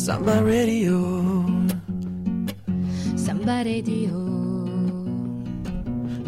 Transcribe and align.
Samba 0.00 0.40
Radio. 0.40 1.44
Samba 3.16 3.62
Radio. 3.62 4.16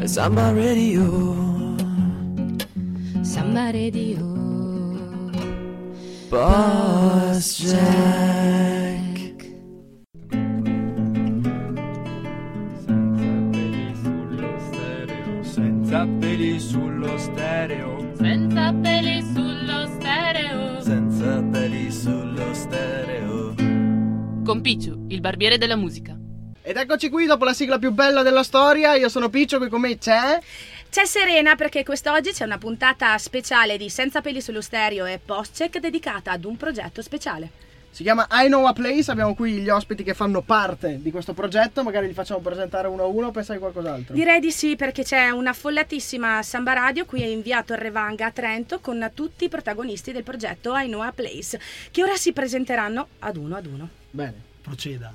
Samba 0.04 0.52
Radio. 0.52 1.06
Samba 3.22 3.70
Radio. 3.72 4.20
Boss 6.28 7.62
Jack. 7.64 8.71
Picciu, 24.62 25.06
il 25.08 25.20
barbiere 25.20 25.58
della 25.58 25.74
musica. 25.74 26.16
Ed 26.62 26.76
eccoci 26.76 27.08
qui 27.10 27.26
dopo 27.26 27.44
la 27.44 27.52
sigla 27.52 27.80
più 27.80 27.90
bella 27.90 28.22
della 28.22 28.44
storia. 28.44 28.94
Io 28.94 29.08
sono 29.08 29.28
Piccio, 29.28 29.58
qui 29.58 29.68
con 29.68 29.80
me 29.80 29.98
c'è. 29.98 30.38
C'è 30.88 31.04
Serena 31.04 31.56
perché 31.56 31.82
quest'oggi 31.82 32.30
c'è 32.30 32.44
una 32.44 32.58
puntata 32.58 33.18
speciale 33.18 33.76
di 33.76 33.90
Senza 33.90 34.20
peli 34.20 34.40
sullo 34.40 34.60
stereo 34.60 35.04
e 35.04 35.18
post 35.18 35.56
check 35.56 35.80
dedicata 35.80 36.30
ad 36.30 36.44
un 36.44 36.56
progetto 36.56 37.02
speciale. 37.02 37.50
Si 37.90 38.04
chiama 38.04 38.28
I 38.30 38.46
Know 38.46 38.64
a 38.66 38.72
Place. 38.72 39.10
Abbiamo 39.10 39.34
qui 39.34 39.54
gli 39.54 39.68
ospiti 39.68 40.04
che 40.04 40.14
fanno 40.14 40.42
parte 40.42 41.00
di 41.02 41.10
questo 41.10 41.32
progetto. 41.32 41.82
Magari 41.82 42.06
li 42.06 42.14
facciamo 42.14 42.38
presentare 42.38 42.86
uno 42.86 43.02
a 43.02 43.06
uno 43.06 43.26
o 43.26 43.30
pensai 43.32 43.58
qualcos'altro? 43.58 44.14
Direi 44.14 44.38
di 44.38 44.52
sì 44.52 44.76
perché 44.76 45.02
c'è 45.02 45.30
una 45.30 45.50
affollatissima 45.50 46.40
Samba 46.44 46.72
Radio 46.72 47.04
qui 47.04 47.28
in 47.28 47.42
via 47.42 47.64
Torrevanga 47.64 48.26
a 48.26 48.30
Trento 48.30 48.78
con 48.78 49.10
tutti 49.12 49.46
i 49.46 49.48
protagonisti 49.48 50.12
del 50.12 50.22
progetto 50.22 50.72
I 50.76 50.86
Know 50.86 51.00
a 51.00 51.10
Place 51.10 51.58
che 51.90 52.02
ora 52.04 52.14
si 52.14 52.32
presenteranno 52.32 53.08
ad 53.18 53.36
uno 53.36 53.56
ad 53.56 53.66
uno. 53.66 53.88
Bene. 54.08 54.50
Proceda. 54.62 55.12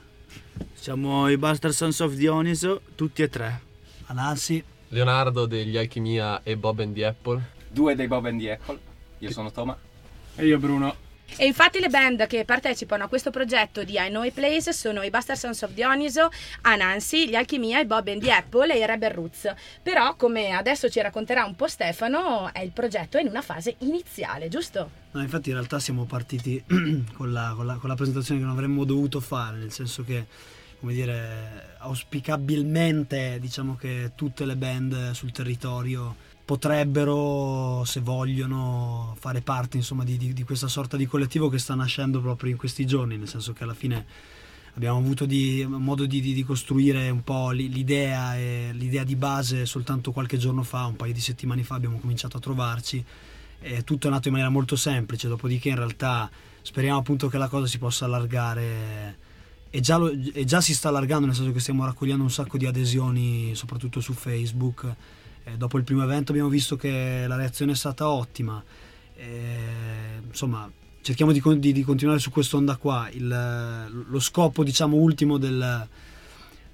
Siamo 0.74 1.30
i 1.30 1.38
Buster 1.38 1.74
Sons 1.74 2.00
of 2.02 2.14
Dioniso, 2.14 2.82
tutti 2.96 3.22
e 3.22 3.30
tre. 3.30 3.62
Anansi. 4.08 4.64
Leonardo 4.90 5.46
degli 5.46 5.78
Alchimia 5.78 6.44
e 6.44 6.58
Bob 6.58 6.80
and 6.80 6.94
the 6.94 7.06
Apple. 7.06 7.42
Due 7.70 7.96
dei 7.96 8.08
Bob 8.08 8.26
and 8.26 8.40
the 8.40 8.52
Apple. 8.52 8.80
Io 9.20 9.32
sono 9.32 9.52
Toma. 9.52 9.78
E 10.36 10.46
io 10.46 10.60
Bruno. 10.60 10.96
E 11.36 11.46
infatti 11.46 11.80
le 11.80 11.90
band 11.90 12.26
che 12.26 12.46
partecipano 12.46 13.04
a 13.04 13.08
questo 13.08 13.30
progetto 13.30 13.84
di 13.84 13.94
I 13.94 14.08
Know 14.08 14.24
a 14.24 14.32
Place 14.32 14.74
sono 14.74 15.04
i 15.04 15.10
Buster 15.10 15.38
Sons 15.38 15.62
of 15.62 15.72
Dioniso, 15.72 16.30
Anansi, 16.62 17.28
gli 17.28 17.36
Alchimia, 17.36 17.80
i 17.80 17.86
Bob 17.86 18.08
and 18.08 18.22
the 18.22 18.32
Apple 18.32 18.74
e 18.74 18.80
i 18.80 18.86
Rebel 18.86 19.12
Roots. 19.12 19.54
Però, 19.84 20.16
come 20.16 20.52
adesso 20.52 20.90
ci 20.90 21.02
racconterà 21.02 21.46
un 21.46 21.56
po' 21.56 21.68
Stefano, 21.68 22.52
è 22.52 22.62
il 22.62 22.72
progetto 22.72 23.18
in 23.18 23.28
una 23.28 23.42
fase 23.42 23.76
iniziale, 23.80 24.48
giusto? 24.48 24.90
No, 25.12 25.22
infatti 25.22 25.50
in 25.50 25.56
realtà 25.56 25.80
siamo 25.80 26.06
partiti 26.06 26.64
con 27.14 27.32
la, 27.32 27.54
con, 27.56 27.66
la, 27.66 27.76
con 27.76 27.90
la 27.90 27.96
presentazione 27.96 28.40
che 28.40 28.46
non 28.46 28.56
avremmo 28.56 28.84
dovuto 28.84 29.20
fare, 29.20 29.58
nel 29.58 29.72
senso 29.72 30.04
che, 30.04 30.26
come 30.80 30.94
dire, 30.94 31.76
auspicabilmente 31.80 33.38
diciamo 33.40 33.76
che 33.76 34.12
tutte 34.16 34.46
le 34.46 34.56
band 34.56 35.12
sul 35.12 35.32
territorio 35.32 36.16
potrebbero, 36.48 37.84
se 37.84 38.00
vogliono, 38.00 39.18
fare 39.20 39.42
parte 39.42 39.76
insomma, 39.76 40.06
di, 40.06 40.16
di, 40.16 40.32
di, 40.32 40.44
questa 40.44 40.70
sorta 40.70 40.96
di 40.96 41.06
collettivo 41.06 41.50
che 41.50 41.60
sta 41.60 41.76
nascendo 41.76 42.22
proprio 42.22 42.52
in 42.52 42.56
questi 42.56 42.86
giorni, 42.86 43.18
nel 43.18 43.28
senso 43.28 43.52
che 43.52 43.64
alla 43.64 43.74
fine 43.74 44.06
abbiamo 44.76 44.98
avuto 44.98 45.26
di, 45.26 45.66
modo 45.68 46.06
di, 46.06 46.46
costruire 46.48 47.10
un 47.10 47.22
po' 47.22 47.52
l'idea, 47.52 48.38
e 48.38 48.70
l'idea 48.72 49.04
di 49.04 49.18
base 49.18 49.66
soltanto 49.66 50.14
qualche 50.14 50.38
giorno 50.38 50.64
fa, 50.64 50.86
un 50.86 50.96
paio 50.96 51.12
di 51.12 51.20
settimane 51.20 51.64
fa 51.64 51.76
abbiamo 51.76 52.00
cominciato 52.00 52.38
a 52.38 52.40
trovarci. 52.40 53.04
E 53.60 53.84
tutto 53.84 54.08
è 54.08 54.10
nato 54.10 54.30
in 54.30 54.34
maniera 54.36 54.54
molto 54.54 54.78
semplice, 54.78 55.28
dopodiché 55.28 55.68
in 55.68 55.76
realtà 55.76 56.32
speriamo 56.62 57.00
appunto 57.00 57.28
che 57.28 57.38
la 57.38 57.50
cosa 57.50 57.68
si 57.68 57.78
possa 57.78 58.06
allargare. 58.06 59.18
E 59.70 59.82
già, 59.82 59.98
lo, 59.98 60.10
e 60.10 60.46
già 60.46 60.62
si 60.62 60.74
sta 60.74 60.88
allargando 60.88 61.26
nel 61.26 61.36
senso 61.36 61.52
che 61.52 61.60
stiamo 61.60 61.84
raccogliendo 61.84 62.24
un 62.24 62.32
sacco 62.32 62.58
di 62.58 62.66
adesioni 62.66 63.54
soprattutto 63.54 64.00
su 64.00 64.14
Facebook 64.14 64.96
eh, 65.48 65.58
dopo 65.58 65.78
il 65.78 65.84
primo 65.84 66.04
evento 66.04 66.32
abbiamo 66.32 66.50
visto 66.50 66.76
che 66.76 67.26
la 67.26 67.36
reazione 67.36 67.72
è 67.72 67.76
stata 67.76 68.10
ottima. 68.10 68.62
Eh, 69.16 70.20
insomma 70.28 70.70
cerchiamo 71.02 71.32
di, 71.32 71.42
di, 71.60 71.72
di, 71.72 71.84
continuare 71.84 72.20
su 72.20 72.30
quest'onda 72.30 72.76
qua. 72.76 73.10
Il, 73.12 74.06
lo 74.10 74.20
scopo 74.20 74.64
diciamo 74.64 74.98
ultimo 74.98 75.38
del, 75.38 75.88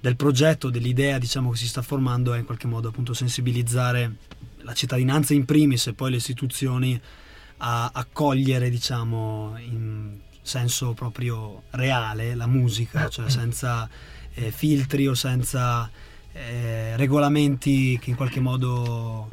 del 0.00 0.16
progetto 0.16 0.70
dell'idea 0.70 1.18
diciamo 1.18 1.50
che 1.50 1.56
si 1.56 1.68
sta 1.68 1.82
formando 1.82 2.34
è 2.34 2.38
in 2.38 2.44
qualche 2.44 2.66
modo 2.66 2.88
appunto 2.88 3.14
sensibilizzare 3.14 4.16
la 4.58 4.74
cittadinanza 4.74 5.34
in 5.34 5.44
primis 5.44 5.86
e 5.86 5.92
poi 5.92 6.10
le 6.10 6.16
istituzioni 6.16 7.00
a 7.58 7.90
accogliere 7.94 8.70
diciamo 8.70 9.54
in 9.58 10.18
senso 10.42 10.92
proprio 10.92 11.62
reale 11.70 12.34
la 12.34 12.46
musica 12.46 13.08
cioè 13.08 13.30
senza 13.30 13.88
eh, 14.34 14.50
filtri 14.50 15.06
o 15.06 15.14
senza 15.14 15.88
eh, 16.34 16.96
regolamenti 16.96 17.98
che 18.00 18.10
in 18.10 18.16
qualche 18.16 18.40
modo, 18.40 19.28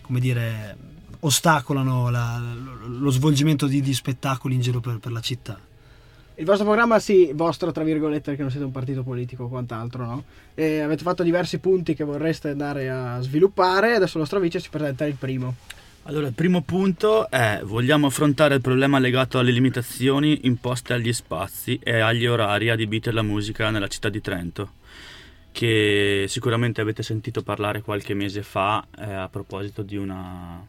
come 0.00 0.18
dire, 0.18 0.76
ostacolano 1.20 2.10
la, 2.10 2.40
lo 2.86 3.10
svolgimento 3.10 3.66
di, 3.66 3.80
di, 3.80 3.94
spettacoli 3.94 4.54
in 4.54 4.60
giro 4.60 4.80
per, 4.80 4.98
per, 4.98 5.12
la 5.12 5.20
città. 5.20 5.58
Il 6.36 6.46
vostro 6.46 6.64
programma, 6.64 6.98
sì, 6.98 7.30
vostro 7.34 7.70
tra 7.70 7.84
virgolette, 7.84 8.22
perché 8.22 8.40
non 8.40 8.50
siete 8.50 8.64
un 8.64 8.72
partito 8.72 9.02
politico 9.02 9.44
o 9.44 9.48
quant'altro, 9.48 10.04
no? 10.06 10.24
E 10.54 10.80
avete 10.80 11.02
fatto 11.02 11.22
diversi 11.22 11.58
punti 11.58 11.94
che 11.94 12.04
vorreste 12.04 12.48
andare 12.48 12.88
a 12.88 13.20
sviluppare. 13.20 13.96
Adesso 13.96 14.14
il 14.14 14.20
nostro 14.20 14.40
vice 14.40 14.58
si 14.58 14.70
presenta 14.70 15.04
il 15.04 15.14
primo. 15.14 15.54
Allora, 16.04 16.26
il 16.26 16.32
primo 16.32 16.62
punto 16.62 17.30
è 17.30 17.60
vogliamo 17.62 18.08
affrontare 18.08 18.56
il 18.56 18.60
problema 18.60 18.98
legato 18.98 19.38
alle 19.38 19.52
limitazioni 19.52 20.40
imposte 20.46 20.94
agli 20.94 21.12
spazi 21.12 21.78
e 21.80 22.00
agli 22.00 22.26
orari 22.26 22.70
adibiti 22.70 23.10
alla 23.10 23.22
musica 23.22 23.70
nella 23.70 23.86
città 23.86 24.08
di 24.08 24.20
Trento 24.20 24.80
che 25.52 26.24
sicuramente 26.28 26.80
avete 26.80 27.02
sentito 27.02 27.42
parlare 27.42 27.82
qualche 27.82 28.14
mese 28.14 28.42
fa 28.42 28.84
eh, 28.98 29.12
a 29.12 29.28
proposito 29.28 29.82
di 29.82 29.96
una, 29.96 30.66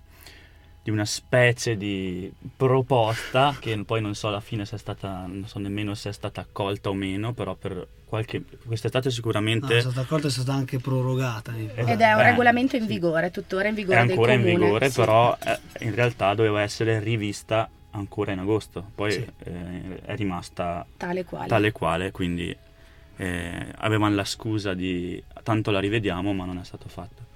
di 0.84 0.92
una 0.92 1.06
specie 1.06 1.78
di 1.78 2.32
proposta 2.56 3.56
che 3.60 3.82
poi 3.86 4.02
non 4.02 4.14
so 4.14 4.28
alla 4.28 4.42
fine 4.42 4.66
se 4.66 4.76
è 4.76 4.80
stata, 4.80 5.26
non 5.26 5.48
so 5.48 5.58
nemmeno 5.58 5.96
se 5.96 6.10
è 6.10 6.14
stata 6.14 6.42
accolta 6.42 6.90
o 6.90 6.94
meno, 6.94 7.34
però 7.34 7.56
per 7.56 7.88
qualche, 8.06 8.44
quest'estate 8.66 9.10
sicuramente... 9.10 9.74
No, 9.74 9.80
è 9.80 9.82
stata 9.82 10.02
accolta 10.02 10.28
e 10.28 10.30
è 10.30 10.34
stata 10.34 10.54
anche 10.54 10.78
prorogata. 10.80 11.56
Ed 11.56 12.02
è 12.02 12.14
un 12.14 12.20
eh, 12.20 12.24
regolamento 12.24 12.76
in 12.76 12.86
vigore, 12.86 13.32
tuttora 13.32 13.70
in 13.70 13.76
vigore. 13.76 13.98
È 13.98 14.02
ancora 14.02 14.34
in 14.34 14.44
vigore, 14.44 14.90
sì. 14.90 15.00
però 15.00 15.36
eh, 15.44 15.86
in 15.86 15.96
realtà 15.96 16.34
doveva 16.36 16.62
essere 16.62 17.00
rivista 17.00 17.70
ancora 17.92 18.32
in 18.32 18.40
agosto, 18.40 18.86
poi 18.94 19.12
sì. 19.14 19.26
eh, 19.46 20.02
è 20.04 20.16
rimasta 20.16 20.86
tale 20.98 21.24
quale. 21.24 21.48
tale 21.48 21.72
quale, 21.72 22.12
quindi 22.12 22.56
eh, 23.24 23.68
avevano 23.78 24.16
la 24.16 24.26
scusa 24.26 24.74
di 24.74 25.22
tanto 25.44 25.72
la 25.72 25.80
rivediamo 25.80 26.34
ma 26.34 26.44
non 26.46 26.58
è 26.58 26.64
stato 26.66 26.90
fatto. 26.90 27.32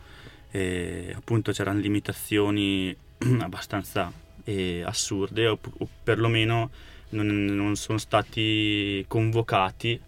E, 0.52 1.14
appunto 1.16 1.52
c'erano 1.52 1.80
limitazioni 1.80 2.96
abbastanza 3.40 4.12
eh, 4.44 4.84
assurde 4.86 5.48
o, 5.48 5.58
o, 5.78 5.88
perlomeno 6.04 6.70
non, 7.10 7.28
non 7.28 7.76
sono 7.78 7.98
stati 7.98 9.04
convocati 9.08 10.00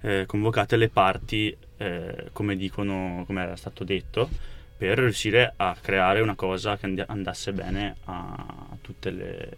eh, 0.00 0.24
convocate 0.26 0.76
le 0.76 0.88
parti 0.88 1.54
eh, 1.76 2.28
come 2.32 2.56
dicono 2.56 3.24
come 3.26 3.42
era 3.42 3.56
stato 3.56 3.84
detto 3.84 4.28
per 4.76 4.98
riuscire 4.98 5.52
a 5.56 5.76
creare 5.80 6.20
una 6.20 6.34
cosa 6.34 6.76
che 6.76 7.04
andasse 7.06 7.52
bene 7.52 7.96
a 8.04 8.76
tutte 8.80 9.10
le 9.10 9.56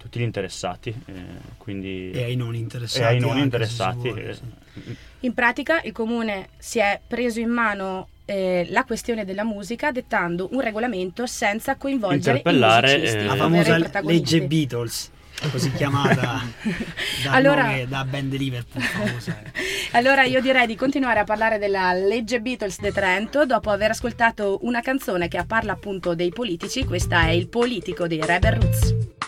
tutti 0.00 0.18
gli 0.18 0.22
interessati 0.22 0.88
eh, 0.88 1.12
quindi, 1.58 2.10
e 2.10 2.24
ai 2.24 2.34
non 2.34 2.54
interessati, 2.54 3.02
e 3.02 3.06
ai 3.06 3.20
non 3.20 3.36
interessati 3.36 4.08
vuole, 4.08 4.34
sì. 4.34 4.96
in 5.20 5.34
pratica 5.34 5.82
il 5.82 5.92
comune 5.92 6.48
si 6.56 6.78
è 6.78 6.98
preso 7.06 7.38
in 7.38 7.50
mano 7.50 8.08
eh, 8.24 8.66
la 8.70 8.84
questione 8.84 9.26
della 9.26 9.44
musica 9.44 9.92
dettando 9.92 10.48
un 10.52 10.60
regolamento 10.60 11.26
senza 11.26 11.76
coinvolgere 11.76 12.38
Interpellare, 12.38 12.92
i 12.92 12.94
musicisti, 12.94 13.18
eh, 13.18 13.24
la 13.24 13.36
famosa 13.36 14.00
legge 14.00 14.40
Beatles 14.42 15.10
così 15.50 15.72
chiamata 15.72 16.42
da, 17.24 17.30
allora, 17.30 17.64
nome, 17.64 17.88
da 17.88 18.04
band 18.04 18.34
Liverpool 18.34 18.82
famosa. 18.82 19.42
allora 19.92 20.22
io 20.24 20.40
direi 20.40 20.66
di 20.66 20.76
continuare 20.76 21.20
a 21.20 21.24
parlare 21.24 21.58
della 21.58 21.92
legge 21.92 22.40
Beatles 22.40 22.80
de 22.80 22.92
Trento 22.92 23.44
dopo 23.44 23.70
aver 23.70 23.90
ascoltato 23.90 24.60
una 24.62 24.80
canzone 24.80 25.28
che 25.28 25.42
parla 25.46 25.72
appunto 25.72 26.14
dei 26.14 26.30
politici 26.30 26.84
questa 26.84 27.26
è 27.26 27.30
Il 27.30 27.48
politico 27.48 28.06
dei 28.06 28.20
Rebel 28.22 28.52
Roots 28.52 29.18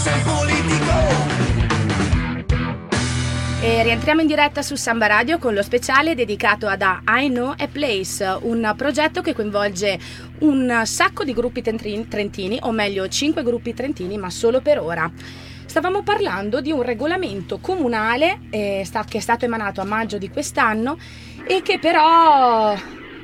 sei 0.00 0.20
politico. 0.22 1.38
E 3.62 3.82
rientriamo 3.82 4.22
in 4.22 4.26
diretta 4.26 4.62
su 4.62 4.74
Samba 4.74 5.06
Radio 5.06 5.36
con 5.36 5.52
lo 5.52 5.62
speciale 5.62 6.14
dedicato 6.14 6.66
ad 6.66 6.82
I 7.06 7.28
Know 7.28 7.52
a 7.54 7.68
Place, 7.70 8.38
un 8.40 8.72
progetto 8.74 9.20
che 9.20 9.34
coinvolge 9.34 9.98
un 10.38 10.80
sacco 10.86 11.24
di 11.24 11.34
gruppi 11.34 11.60
trentini, 11.60 12.58
o 12.62 12.72
meglio 12.72 13.06
5 13.06 13.42
gruppi 13.42 13.74
trentini, 13.74 14.16
ma 14.16 14.30
solo 14.30 14.62
per 14.62 14.80
ora. 14.80 15.10
Stavamo 15.66 16.02
parlando 16.02 16.62
di 16.62 16.72
un 16.72 16.80
regolamento 16.80 17.58
comunale 17.58 18.40
eh, 18.48 18.88
che 19.06 19.18
è 19.18 19.20
stato 19.20 19.44
emanato 19.44 19.82
a 19.82 19.84
maggio 19.84 20.16
di 20.16 20.30
quest'anno 20.30 20.96
e 21.46 21.60
che 21.60 21.78
però 21.78 22.74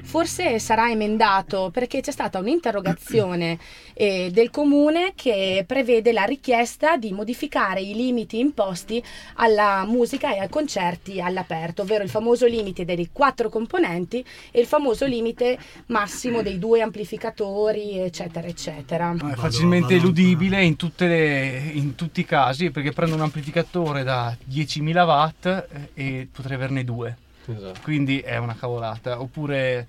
forse 0.06 0.58
sarà 0.60 0.88
emendato 0.88 1.70
perché 1.72 2.00
c'è 2.00 2.12
stata 2.12 2.38
un'interrogazione 2.38 3.58
eh, 3.92 4.30
del 4.32 4.50
comune 4.50 5.12
che 5.14 5.64
prevede 5.66 6.12
la 6.12 6.24
richiesta 6.24 6.96
di 6.96 7.12
modificare 7.12 7.80
i 7.80 7.94
limiti 7.94 8.38
imposti 8.38 9.02
alla 9.34 9.84
musica 9.84 10.32
e 10.32 10.38
ai 10.38 10.48
concerti 10.48 11.20
all'aperto, 11.20 11.82
ovvero 11.82 12.04
il 12.04 12.08
famoso 12.08 12.46
limite 12.46 12.84
dei 12.84 13.10
quattro 13.12 13.48
componenti 13.48 14.24
e 14.50 14.60
il 14.60 14.66
famoso 14.66 15.06
limite 15.06 15.58
massimo 15.86 16.40
dei 16.40 16.58
due 16.58 16.80
amplificatori, 16.80 17.98
eccetera, 17.98 18.46
eccetera. 18.46 19.12
È 19.12 19.34
facilmente 19.34 19.94
eludibile 19.94 20.62
in, 20.62 20.76
tutte 20.76 21.06
le- 21.06 21.70
in 21.74 21.94
tutti 21.96 22.20
i 22.20 22.24
casi 22.24 22.70
perché 22.70 22.92
prendo 22.92 23.16
un 23.16 23.22
amplificatore 23.22 24.04
da 24.04 24.34
10.000 24.48 25.04
watt 25.04 25.46
eh, 25.46 25.88
e 25.94 26.28
potrei 26.32 26.56
averne 26.56 26.84
due. 26.84 27.16
Esatto. 27.54 27.80
Quindi 27.82 28.20
è 28.20 28.36
una 28.38 28.54
cavolata. 28.54 29.20
Oppure 29.20 29.86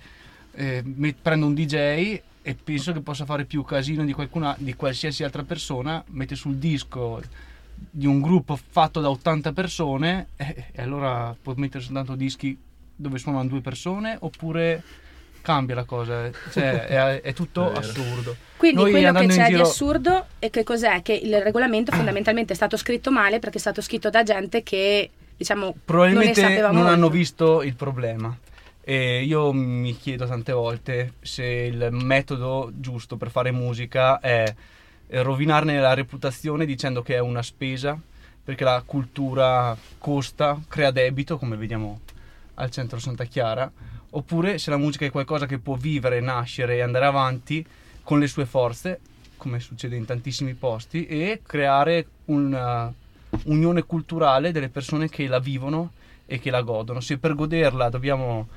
eh, 0.53 0.81
mi- 0.85 1.13
prendo 1.13 1.45
un 1.45 1.53
DJ 1.53 2.19
e 2.41 2.55
penso 2.63 2.93
che 2.93 3.01
possa 3.01 3.25
fare 3.25 3.45
più 3.45 3.63
casino 3.63 4.05
di, 4.05 4.13
qualcuna, 4.13 4.55
di 4.57 4.73
qualsiasi 4.75 5.23
altra 5.23 5.43
persona, 5.43 6.03
mette 6.11 6.35
sul 6.35 6.55
disco 6.55 7.21
di 7.75 8.05
un 8.07 8.21
gruppo 8.21 8.57
fatto 8.69 9.01
da 9.01 9.09
80 9.09 9.51
persone 9.53 10.27
e, 10.35 10.65
e 10.71 10.81
allora 10.81 11.35
può 11.39 11.53
mettere 11.57 11.83
soltanto 11.83 12.15
dischi 12.15 12.57
dove 12.95 13.19
suonano 13.19 13.47
due 13.47 13.61
persone 13.61 14.17
oppure 14.19 14.81
cambia 15.41 15.75
la 15.75 15.83
cosa, 15.83 16.29
cioè 16.51 16.85
è, 16.87 17.21
è 17.21 17.33
tutto 17.33 17.67
È 17.69 17.73
vero. 17.73 17.79
assurdo. 17.79 18.35
Quindi 18.57 18.81
Noi 18.81 18.91
quello 18.91 19.11
che 19.13 19.27
c'è 19.27 19.43
di 19.43 19.49
giro- 19.51 19.61
assurdo 19.63 20.25
è 20.39 20.49
che 20.49 20.63
cos'è? 20.63 21.01
Che 21.03 21.13
il 21.13 21.39
regolamento 21.41 21.91
fondamentalmente 21.91 22.53
è 22.53 22.55
stato 22.55 22.75
scritto 22.75 23.11
male 23.11 23.39
perché 23.39 23.57
è 23.57 23.61
stato 23.61 23.81
scritto 23.81 24.09
da 24.09 24.23
gente 24.23 24.63
che 24.63 25.09
diciamo 25.37 25.75
probabilmente 25.85 26.59
non 26.61 26.75
non, 26.75 26.87
hanno 26.87 27.09
visto 27.09 27.61
il 27.61 27.75
problema. 27.75 28.35
E 28.81 29.23
io 29.23 29.51
mi 29.51 29.95
chiedo 29.97 30.25
tante 30.25 30.53
volte 30.53 31.13
se 31.21 31.43
il 31.43 31.89
metodo 31.91 32.71
giusto 32.73 33.17
per 33.17 33.29
fare 33.29 33.51
musica 33.51 34.19
è 34.19 34.53
rovinarne 35.09 35.79
la 35.79 35.93
reputazione 35.93 36.65
dicendo 36.65 37.01
che 37.01 37.15
è 37.15 37.19
una 37.19 37.43
spesa, 37.43 37.99
perché 38.43 38.63
la 38.63 38.81
cultura 38.85 39.75
costa, 39.97 40.59
crea 40.67 40.91
debito, 40.91 41.37
come 41.37 41.57
vediamo 41.57 41.99
al 42.55 42.71
centro 42.71 42.97
Santa 42.97 43.25
Chiara, 43.25 43.69
oppure 44.11 44.57
se 44.57 44.69
la 44.69 44.77
musica 44.77 45.05
è 45.05 45.11
qualcosa 45.11 45.45
che 45.45 45.59
può 45.59 45.75
vivere, 45.75 46.21
nascere 46.21 46.77
e 46.77 46.81
andare 46.81 47.05
avanti 47.05 47.65
con 48.03 48.19
le 48.19 48.27
sue 48.27 48.45
forze, 48.45 48.99
come 49.35 49.59
succede 49.59 49.97
in 49.97 50.05
tantissimi 50.05 50.53
posti, 50.53 51.05
e 51.07 51.41
creare 51.45 52.07
una 52.25 52.91
unione 53.45 53.83
culturale 53.83 54.51
delle 54.51 54.69
persone 54.69 55.09
che 55.09 55.27
la 55.27 55.39
vivono 55.39 55.91
e 56.25 56.39
che 56.39 56.49
la 56.49 56.61
godono. 56.61 56.99
Se 56.99 57.17
per 57.17 57.35
goderla 57.35 57.89
dobbiamo 57.89 58.47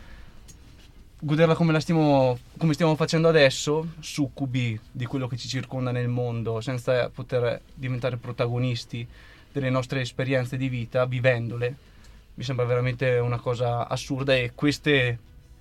goderla 1.23 1.55
come 1.55 1.79
stiamo, 1.81 2.39
come 2.57 2.73
stiamo 2.73 2.97
facendo 2.97 3.29
adesso, 3.29 3.89
succubi 4.01 4.79
di 4.91 5.05
quello 5.05 5.29
che 5.29 5.37
ci 5.37 5.49
circonda 5.49 5.91
nel 5.91 6.09
mondo, 6.09 6.61
senza 6.61 7.11
poter 7.11 7.61
diventare 7.75 8.17
protagonisti 8.17 9.07
delle 9.53 9.69
nostre 9.69 10.01
esperienze 10.01 10.57
di 10.57 10.69
vita, 10.69 11.05
vivendole, 11.05 11.77
mi 12.35 12.43
sembra 12.43 12.65
veramente 12.65 13.19
una 13.19 13.39
cosa 13.39 13.87
assurda 13.87 14.35
e 14.35 14.53
queste- 14.55 15.19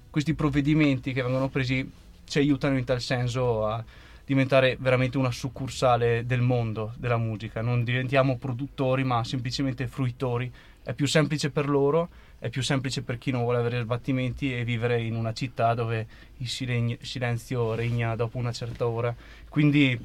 questi 0.09 0.33
provvedimenti 0.33 1.11
che 1.11 1.23
vengono 1.23 1.49
presi 1.49 1.89
ci 2.25 2.37
aiutano 2.37 2.77
in 2.77 2.85
tal 2.85 3.01
senso 3.01 3.65
a 3.67 3.83
diventare 4.29 4.77
veramente 4.79 5.17
una 5.17 5.31
succursale 5.31 6.23
del 6.23 6.41
mondo 6.41 6.93
della 6.97 7.17
musica. 7.17 7.63
Non 7.63 7.83
diventiamo 7.83 8.37
produttori, 8.37 9.03
ma 9.03 9.23
semplicemente 9.23 9.87
fruitori. 9.87 10.51
È 10.83 10.93
più 10.93 11.07
semplice 11.07 11.49
per 11.49 11.67
loro, 11.67 12.09
è 12.37 12.49
più 12.49 12.61
semplice 12.61 13.01
per 13.01 13.17
chi 13.17 13.31
non 13.31 13.41
vuole 13.41 13.57
avere 13.57 13.81
sbattimenti 13.81 14.55
e 14.55 14.63
vivere 14.63 15.01
in 15.01 15.15
una 15.15 15.33
città 15.33 15.73
dove 15.73 16.05
il 16.37 16.47
silen- 16.47 16.99
silenzio 17.01 17.73
regna 17.73 18.15
dopo 18.15 18.37
una 18.37 18.51
certa 18.51 18.85
ora. 18.85 19.15
Quindi 19.49 19.99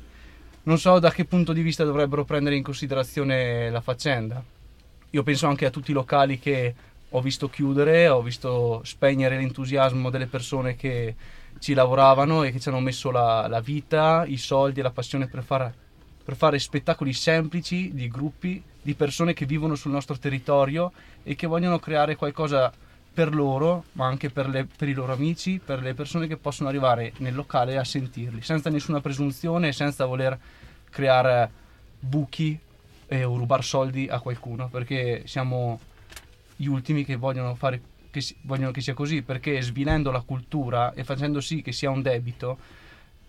non 0.63 0.79
so 0.79 0.99
da 0.99 1.11
che 1.11 1.27
punto 1.27 1.53
di 1.53 1.61
vista 1.61 1.85
dovrebbero 1.85 2.25
prendere 2.25 2.57
in 2.57 2.63
considerazione 2.63 3.69
la 3.69 3.83
faccenda. 3.83 4.43
Io 5.11 5.23
penso 5.23 5.49
anche 5.49 5.67
a 5.67 5.71
tutti 5.71 5.91
i 5.91 5.95
locali 5.95 6.39
che 6.39 6.75
ho 7.11 7.21
visto 7.21 7.51
chiudere, 7.51 8.09
ho 8.09 8.23
visto 8.23 8.81
spegnere 8.85 9.37
l'entusiasmo 9.37 10.09
delle 10.09 10.29
persone 10.29 10.77
che 10.77 11.15
ci 11.59 11.75
lavoravano 11.75 12.43
e 12.43 12.53
che 12.53 12.61
ci 12.61 12.69
hanno 12.69 12.81
messo 12.81 13.11
la, 13.11 13.47
la 13.49 13.61
vita, 13.61 14.25
i 14.27 14.37
soldi 14.37 14.81
e 14.81 14.83
la 14.83 14.91
passione 14.91 15.27
per 15.27 15.43
fare, 15.43 15.75
per 16.25 16.37
fare 16.37 16.59
spettacoli 16.59 17.13
semplici 17.13 17.93
di 17.95 18.09
gruppi 18.09 18.63
di 18.83 18.95
persone 18.95 19.33
che 19.33 19.47
vivono 19.47 19.75
sul 19.75 19.93
nostro 19.93 20.19
territorio 20.19 20.93
e 21.23 21.35
che 21.35 21.47
vogliono 21.47 21.79
creare 21.79 22.17
qualcosa 22.17 22.73
per 23.15 23.35
loro, 23.35 23.85
ma 23.93 24.07
anche 24.07 24.29
per, 24.29 24.49
le- 24.49 24.67
per 24.67 24.89
i 24.89 24.93
loro 24.93 25.13
amici, 25.13 25.61
per 25.65 25.81
le 25.81 25.95
persone 25.95 26.27
che 26.27 26.37
possono 26.37 26.69
arrivare 26.69 27.13
nel 27.19 27.35
locale 27.35 27.79
a 27.79 27.85
sentirli, 27.85 28.43
senza 28.43 28.69
nessuna 28.71 29.01
presunzione 29.01 29.73
senza 29.73 30.05
voler 30.05 30.39
creare 30.91 31.51
buchi 31.99 32.59
e 33.07 33.25
o 33.25 33.37
rubare 33.37 33.63
soldi 33.63 34.09
a 34.09 34.19
qualcuno, 34.19 34.69
perché 34.69 35.23
siamo 35.27 35.79
gli 36.57 36.67
ultimi 36.67 37.05
che 37.05 37.17
vogliono 37.17 37.55
fare 37.55 37.81
che 38.15 38.21
si- 38.21 38.37
vogliono 38.43 38.71
che 38.71 38.81
sia 38.81 38.95
così, 38.95 39.23
perché 39.23 39.61
svilendo 39.61 40.13
la 40.13 40.21
cultura 40.21 40.93
e 40.95 41.03
facendo 41.03 41.41
sì 41.41 41.63
che 41.63 41.73
sia 41.73 41.91
un 41.91 42.01
debito, 42.01 42.59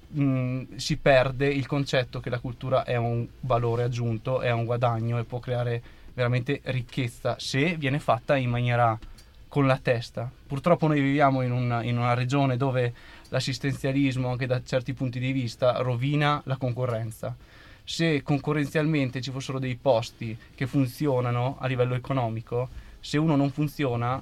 mh, 0.09 0.75
si 0.75 0.97
perde 0.97 1.47
il 1.47 1.65
concetto 1.65 2.19
che 2.19 2.29
la 2.29 2.37
cultura 2.37 2.83
è 2.83 2.95
un 2.95 3.27
valore 3.39 3.81
aggiunto, 3.81 4.41
è 4.41 4.51
un 4.51 4.63
guadagno 4.63 5.17
e 5.17 5.23
può 5.23 5.39
creare 5.39 5.81
veramente 6.13 6.61
ricchezza 6.65 7.35
se 7.39 7.77
viene 7.77 7.97
fatta 7.97 8.35
in 8.35 8.51
maniera 8.51 8.95
con 9.47 9.65
la 9.65 9.79
testa. 9.81 10.29
Purtroppo 10.45 10.85
noi 10.85 11.01
viviamo 11.01 11.41
in 11.41 11.51
una, 11.51 11.81
in 11.81 11.97
una 11.97 12.13
regione 12.13 12.55
dove 12.55 12.93
l'assistenzialismo, 13.29 14.29
anche 14.29 14.45
da 14.45 14.61
certi 14.63 14.93
punti 14.93 15.17
di 15.17 15.31
vista, 15.31 15.77
rovina 15.77 16.43
la 16.45 16.57
concorrenza. 16.57 17.35
Se 17.83 18.21
concorrenzialmente 18.21 19.19
ci 19.19 19.31
fossero 19.31 19.57
dei 19.57 19.77
posti 19.77 20.37
che 20.53 20.67
funzionano 20.67 21.57
a 21.59 21.65
livello 21.65 21.95
economico, 21.95 22.69
se 22.99 23.17
uno 23.17 23.35
non 23.35 23.49
funziona 23.49 24.21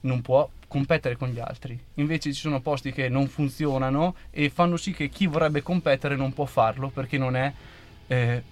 non 0.00 0.22
può 0.22 0.48
competere 0.68 1.16
con 1.16 1.28
gli 1.28 1.40
altri. 1.40 1.78
Invece 1.94 2.32
ci 2.32 2.40
sono 2.40 2.60
posti 2.60 2.92
che 2.92 3.08
non 3.08 3.26
funzionano 3.28 4.14
e 4.30 4.50
fanno 4.50 4.76
sì 4.76 4.92
che 4.92 5.08
chi 5.08 5.26
vorrebbe 5.26 5.62
competere 5.62 6.14
non 6.14 6.32
può 6.32 6.44
farlo 6.44 6.88
perché 6.88 7.18
non 7.18 7.36
è 7.36 7.52
eh, 8.06 8.42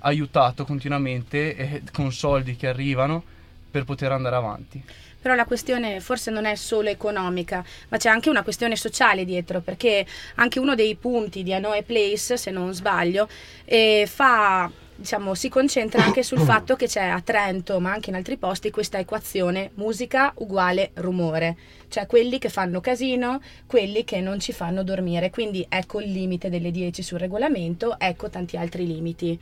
aiutato 0.00 0.64
continuamente 0.64 1.56
eh, 1.56 1.82
con 1.92 2.12
soldi 2.12 2.56
che 2.56 2.68
arrivano 2.68 3.22
per 3.70 3.84
poter 3.84 4.12
andare 4.12 4.36
avanti. 4.36 4.82
Però 5.20 5.34
la 5.34 5.44
questione 5.44 5.98
forse 5.98 6.30
non 6.30 6.44
è 6.44 6.54
solo 6.54 6.88
economica, 6.88 7.64
ma 7.88 7.96
c'è 7.96 8.08
anche 8.08 8.30
una 8.30 8.44
questione 8.44 8.76
sociale 8.76 9.24
dietro, 9.24 9.60
perché 9.60 10.06
anche 10.36 10.60
uno 10.60 10.76
dei 10.76 10.94
punti 10.94 11.42
di 11.42 11.52
Anoe 11.52 11.82
Place, 11.82 12.36
se 12.36 12.52
non 12.52 12.72
sbaglio, 12.72 13.28
eh, 13.64 14.06
fa, 14.08 14.70
diciamo, 14.96 15.34
si 15.34 15.48
concentra 15.48 16.02
anche 16.02 16.22
sul 16.22 16.40
fatto 16.40 16.74
che 16.74 16.86
c'è 16.86 17.04
a 17.04 17.20
Trento, 17.20 17.78
ma 17.80 17.92
anche 17.92 18.10
in 18.10 18.16
altri 18.16 18.36
posti, 18.36 18.70
questa 18.70 18.98
equazione 18.98 19.70
musica 19.74 20.32
uguale 20.36 20.90
rumore, 20.94 21.56
cioè 21.88 22.06
quelli 22.06 22.38
che 22.38 22.48
fanno 22.48 22.80
casino, 22.80 23.40
quelli 23.66 24.04
che 24.04 24.20
non 24.20 24.40
ci 24.40 24.52
fanno 24.52 24.82
dormire. 24.82 25.30
Quindi 25.30 25.64
ecco 25.68 26.00
il 26.00 26.10
limite 26.10 26.48
delle 26.48 26.70
10 26.70 27.02
sul 27.02 27.18
regolamento, 27.18 27.98
ecco 27.98 28.30
tanti 28.30 28.56
altri 28.56 28.86
limiti. 28.86 29.38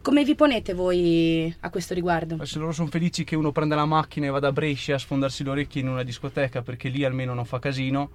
Come 0.00 0.22
vi 0.22 0.34
ponete 0.34 0.74
voi 0.74 1.54
a 1.60 1.70
questo 1.70 1.94
riguardo? 1.94 2.44
Se 2.44 2.58
loro 2.58 2.72
sono 2.72 2.88
felici 2.88 3.24
che 3.24 3.36
uno 3.36 3.52
prenda 3.52 3.74
la 3.74 3.86
macchina 3.86 4.26
e 4.26 4.30
vada 4.30 4.48
a 4.48 4.52
Brescia 4.52 4.96
a 4.96 4.98
sfondarsi 4.98 5.42
le 5.44 5.50
orecchie 5.50 5.80
in 5.80 5.88
una 5.88 6.02
discoteca 6.02 6.60
perché 6.60 6.90
lì 6.90 7.04
almeno 7.04 7.32
non 7.32 7.46
fa 7.46 7.58
casino, 7.58 8.10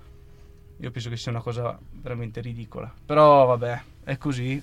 io 0.77 0.91
penso 0.91 1.09
che 1.09 1.17
sia 1.17 1.31
una 1.31 1.41
cosa 1.41 1.77
veramente 1.91 2.41
ridicola. 2.41 2.93
Però 3.05 3.45
vabbè, 3.48 3.81
è 4.03 4.17
così. 4.17 4.62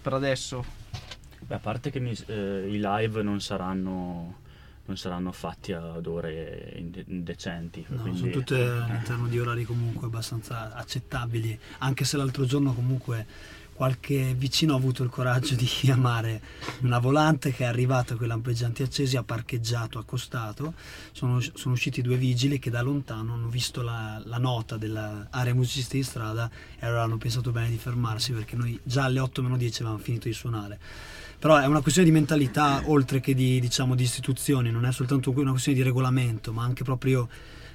Per 0.00 0.12
adesso 0.14 0.64
Beh, 1.46 1.54
a 1.54 1.58
parte 1.58 1.90
che 1.90 2.00
mi- 2.00 2.16
eh, 2.26 2.66
i 2.68 2.78
live 2.80 3.22
non 3.22 3.40
saranno, 3.40 4.38
non 4.86 4.96
saranno 4.96 5.30
fatti 5.32 5.72
ad 5.72 6.06
ore 6.06 6.74
inde- 6.76 7.04
indecenti. 7.08 7.84
No, 7.88 8.00
quindi- 8.02 8.18
sono 8.18 8.30
tutte 8.32 8.60
all'interno 8.64 9.28
di 9.28 9.38
orari 9.38 9.64
comunque 9.64 10.06
abbastanza 10.06 10.74
accettabili, 10.74 11.58
anche 11.78 12.04
se 12.04 12.16
l'altro 12.16 12.44
giorno 12.46 12.72
comunque 12.74 13.26
qualche 13.76 14.32
vicino 14.34 14.72
ha 14.72 14.76
avuto 14.78 15.02
il 15.02 15.10
coraggio 15.10 15.54
di 15.54 15.66
chiamare 15.66 16.40
una 16.80 16.98
volante 16.98 17.52
che 17.52 17.64
è 17.64 17.66
arrivata 17.66 18.14
con 18.16 18.24
i 18.24 18.28
lampeggianti 18.28 18.82
accesi, 18.82 19.18
ha 19.18 19.22
parcheggiato, 19.22 19.98
accostato, 19.98 20.72
sono, 21.12 21.38
sono 21.40 21.74
usciti 21.74 22.00
due 22.00 22.16
vigili 22.16 22.58
che 22.58 22.70
da 22.70 22.80
lontano 22.80 23.34
hanno 23.34 23.48
visto 23.48 23.82
la, 23.82 24.20
la 24.24 24.38
nota 24.38 24.78
dell'area 24.78 25.54
musicisti 25.54 25.98
di 25.98 26.02
strada 26.04 26.50
e 26.78 26.86
allora 26.86 27.02
hanno 27.02 27.18
pensato 27.18 27.50
bene 27.52 27.68
di 27.68 27.76
fermarsi 27.76 28.32
perché 28.32 28.56
noi 28.56 28.80
già 28.82 29.04
alle 29.04 29.20
8 29.20 29.42
meno 29.42 29.56
10 29.58 29.82
avevamo 29.82 30.02
finito 30.02 30.26
di 30.26 30.34
suonare. 30.34 30.78
Però 31.46 31.58
è 31.58 31.66
una 31.66 31.80
questione 31.80 32.08
di 32.08 32.12
mentalità 32.12 32.82
oltre 32.86 33.20
che 33.20 33.32
di, 33.32 33.60
diciamo, 33.60 33.94
di 33.94 34.02
istituzioni, 34.02 34.72
non 34.72 34.84
è 34.84 34.90
soltanto 34.90 35.30
una 35.30 35.52
questione 35.52 35.78
di 35.78 35.84
regolamento, 35.84 36.52
ma 36.52 36.64
anche 36.64 36.82
proprio 36.82 37.28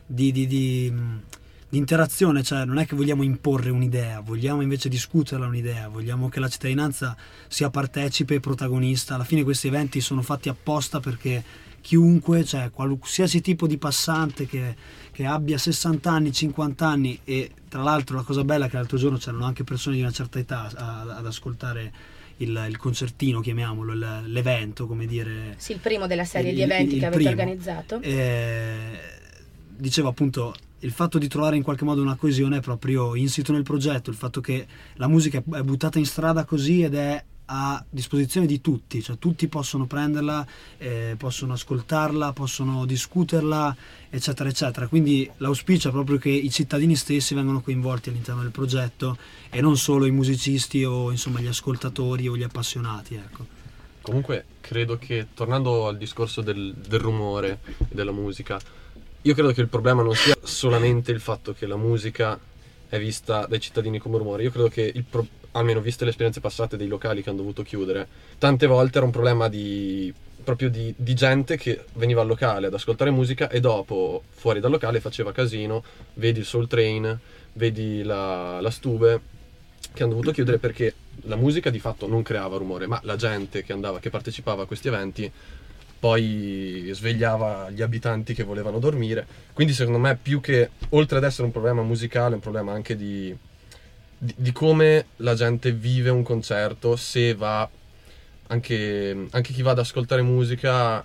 di, 0.06 0.34
di- 0.34 0.46
di, 0.46 0.92
mh, 0.92 1.22
di 1.70 1.78
interazione, 1.78 2.44
cioè 2.44 2.66
non 2.66 2.80
è 2.80 2.86
che 2.86 2.98
vogliamo 2.98 3.24
imporre 3.24 3.70
un'idea, 3.70 4.20
vogliamo 4.20 4.62
invece 4.62 4.90
discuterla 4.90 5.46
un'idea, 5.46 5.88
vogliamo 5.88 6.28
che 6.28 6.42
la 6.42 6.50
cittadinanza 6.50 7.16
sia 7.48 7.70
partecipe 7.70 8.36
e 8.36 8.40
protagonista. 8.42 9.16
Alla 9.16 9.24
fine 9.24 9.44
questi 9.44 9.68
eventi 9.68 10.02
sono 10.02 10.22
fatti 10.22 10.50
apposta 10.50 11.00
perché 11.00 11.42
chiunque, 11.80 12.44
cioè 12.44 12.72
qualsiasi 12.72 13.40
tipo 13.40 13.68
di 13.68 13.78
passante 13.78 14.48
che, 14.48 14.76
che 15.12 15.26
abbia 15.26 15.58
60 15.58 16.12
anni, 16.12 16.34
50 16.34 16.86
anni 16.86 17.18
e 17.24 17.52
tra 17.70 17.84
l'altro 17.84 18.18
la 18.18 18.24
cosa 18.24 18.44
bella 18.44 18.66
è 18.66 18.70
che 18.70 18.76
l'altro 18.76 18.98
giorno 18.98 19.18
c'erano 19.18 19.46
anche 19.46 19.64
persone 19.64 19.96
di 19.96 20.02
una 20.02 20.12
certa 20.12 20.40
età 20.40 20.70
ad 20.76 21.26
ascoltare 21.26 22.20
il, 22.44 22.66
il 22.70 22.78
concertino, 22.78 23.40
chiamiamolo, 23.42 23.94
il- 23.94 24.24
l'evento, 24.28 24.88
come 24.88 25.06
dire, 25.06 25.54
Sì, 25.58 25.72
il 25.74 25.80
primo 25.80 26.08
della 26.08 26.26
serie 26.26 26.54
di 26.54 26.62
eventi 26.62 26.98
che 26.98 27.06
avete 27.06 27.24
primo. 27.24 27.30
organizzato. 27.32 28.00
eh, 28.02 29.00
dicevo 29.78 30.10
appunto 30.10 30.54
il 30.80 30.92
fatto 30.92 31.18
di 31.20 31.28
trovare 31.28 31.56
in 31.58 31.64
qualche 31.64 31.84
modo 31.86 32.02
una 32.02 32.16
coesione 32.16 32.58
è 32.58 32.62
proprio 32.62 33.16
insito 33.16 33.52
nel 33.52 33.64
progetto, 33.64 34.10
il 34.10 34.16
fatto 34.16 34.42
che 34.42 34.66
la 34.96 35.08
musica 35.08 35.38
è 35.38 35.62
buttata 35.62 36.00
in 36.00 36.06
strada 36.06 36.44
così 36.44 36.82
ed 36.84 36.96
è 36.96 37.24
a 37.54 37.84
disposizione 37.90 38.46
di 38.46 38.62
tutti, 38.62 39.04
cioè 39.04 39.18
tutti 39.18 39.50
possono 39.50 39.86
prenderla, 39.86 40.46
eh, 40.78 41.16
possono 41.18 41.54
ascoltarla, 41.54 42.32
possono 42.32 42.86
discuterla, 42.86 43.76
eccetera, 44.10 44.48
eccetera. 44.48 44.88
Quindi 44.88 45.30
l'auspicio 45.38 45.90
è 45.90 45.92
proprio 45.92 46.18
che 46.18 46.30
i 46.30 46.50
cittadini 46.50 46.96
stessi 46.96 47.34
vengano 47.36 47.60
coinvolti 47.60 48.08
all'interno 48.08 48.42
del 48.42 48.52
progetto 48.52 49.18
e 49.50 49.60
non 49.60 49.76
solo 49.76 50.06
i 50.06 50.12
musicisti 50.12 50.86
o 50.86 51.12
insomma 51.12 51.42
gli 51.42 51.48
ascoltatori 51.48 52.28
o 52.30 52.38
gli 52.38 52.44
appassionati, 52.44 53.16
ecco. 53.16 53.46
Comunque, 54.02 54.46
credo 54.62 54.98
che 54.98 55.28
tornando 55.34 55.88
al 55.88 55.98
discorso 55.98 56.42
del, 56.42 56.74
del 56.74 57.00
rumore 57.00 57.60
e 57.78 57.94
della 57.94 58.14
musica, 58.14 58.60
io 59.24 59.34
credo 59.34 59.52
che 59.52 59.62
il 59.62 59.68
problema 59.68 60.02
non 60.02 60.16
sia 60.16 60.38
solamente 60.42 61.12
il 61.12 61.20
fatto 61.20 61.54
che 61.54 61.68
la 61.68 61.76
musica 61.76 62.40
è 62.88 62.98
vista 62.98 63.46
dai 63.46 63.60
cittadini 63.60 64.00
come 64.00 64.18
rumore. 64.18 64.44
Io 64.44 64.52
credo 64.52 64.70
che, 64.70 64.90
il 64.94 65.04
pro- 65.04 65.28
almeno 65.54 65.82
viste 65.82 66.04
le 66.04 66.12
esperienze 66.12 66.40
passate 66.40 66.78
dei 66.78 66.88
locali 66.88 67.22
che 67.22 67.30
hanno 67.30 67.40
dovuto 67.40 67.64
chiudere, 67.64 68.08
tante 68.38 68.68
volte 68.68 68.98
era 68.98 69.06
un 69.06 69.12
problema 69.12 69.48
di 69.48 70.14
proprio 70.44 70.70
di, 70.70 70.94
di 70.98 71.14
gente 71.14 71.56
che 71.56 71.86
veniva 71.94 72.22
al 72.22 72.28
locale 72.28 72.68
ad 72.68 72.74
ascoltare 72.74 73.12
musica 73.12 73.48
e 73.50 73.60
dopo 73.60 74.24
fuori 74.30 74.60
dal 74.60 74.72
locale 74.72 75.00
faceva 75.00 75.32
casino, 75.32 75.84
vedi 76.16 76.40
il 76.40 76.46
Soul 76.46 76.68
Train, 76.68 77.20
vedi 77.54 78.04
la, 78.04 78.60
la 78.60 78.72
Stube 78.72 79.22
che 79.94 80.04
hanno 80.04 80.14
dovuto 80.14 80.32
chiudere 80.32 80.58
perché 80.58 80.94
la 81.24 81.36
musica 81.36 81.70
di 81.70 81.80
fatto 81.80 82.08
non 82.08 82.24
creava 82.24 82.58
rumore, 82.58 82.88
ma 82.88 83.00
la 83.04 83.16
gente 83.16 83.64
che 83.64 83.74
andava, 83.74 84.00
che 84.00 84.10
partecipava 84.10 84.64
a 84.64 84.66
questi 84.66 84.88
eventi 84.88 85.32
poi 86.00 86.90
svegliava 86.94 87.70
gli 87.70 87.84
abitanti 87.84 88.34
che 88.34 88.44
volevano 88.44 88.80
dormire. 88.80 89.26
Quindi 89.54 89.74
secondo 89.74 90.00
me 90.00 90.18
più 90.20 90.42
che, 90.42 90.72
oltre 90.90 91.18
ad 91.18 91.24
essere 91.24 91.44
un 91.44 91.52
problema 91.52 91.84
musicale, 91.84 92.32
è 92.32 92.36
un 92.36 92.40
problema 92.40 92.72
anche 92.72 92.96
di, 92.96 93.36
di, 94.24 94.36
di 94.38 94.52
come 94.52 95.08
la 95.18 95.34
gente 95.34 95.72
vive 95.72 96.12
un 96.12 96.22
concerto, 96.22 96.96
se 96.96 97.34
va, 97.34 97.68
anche, 98.48 99.28
anche 99.32 99.52
chi 99.52 99.64
va 99.64 99.72
ad 99.72 99.80
ascoltare 99.80 100.22
musica, 100.22 101.04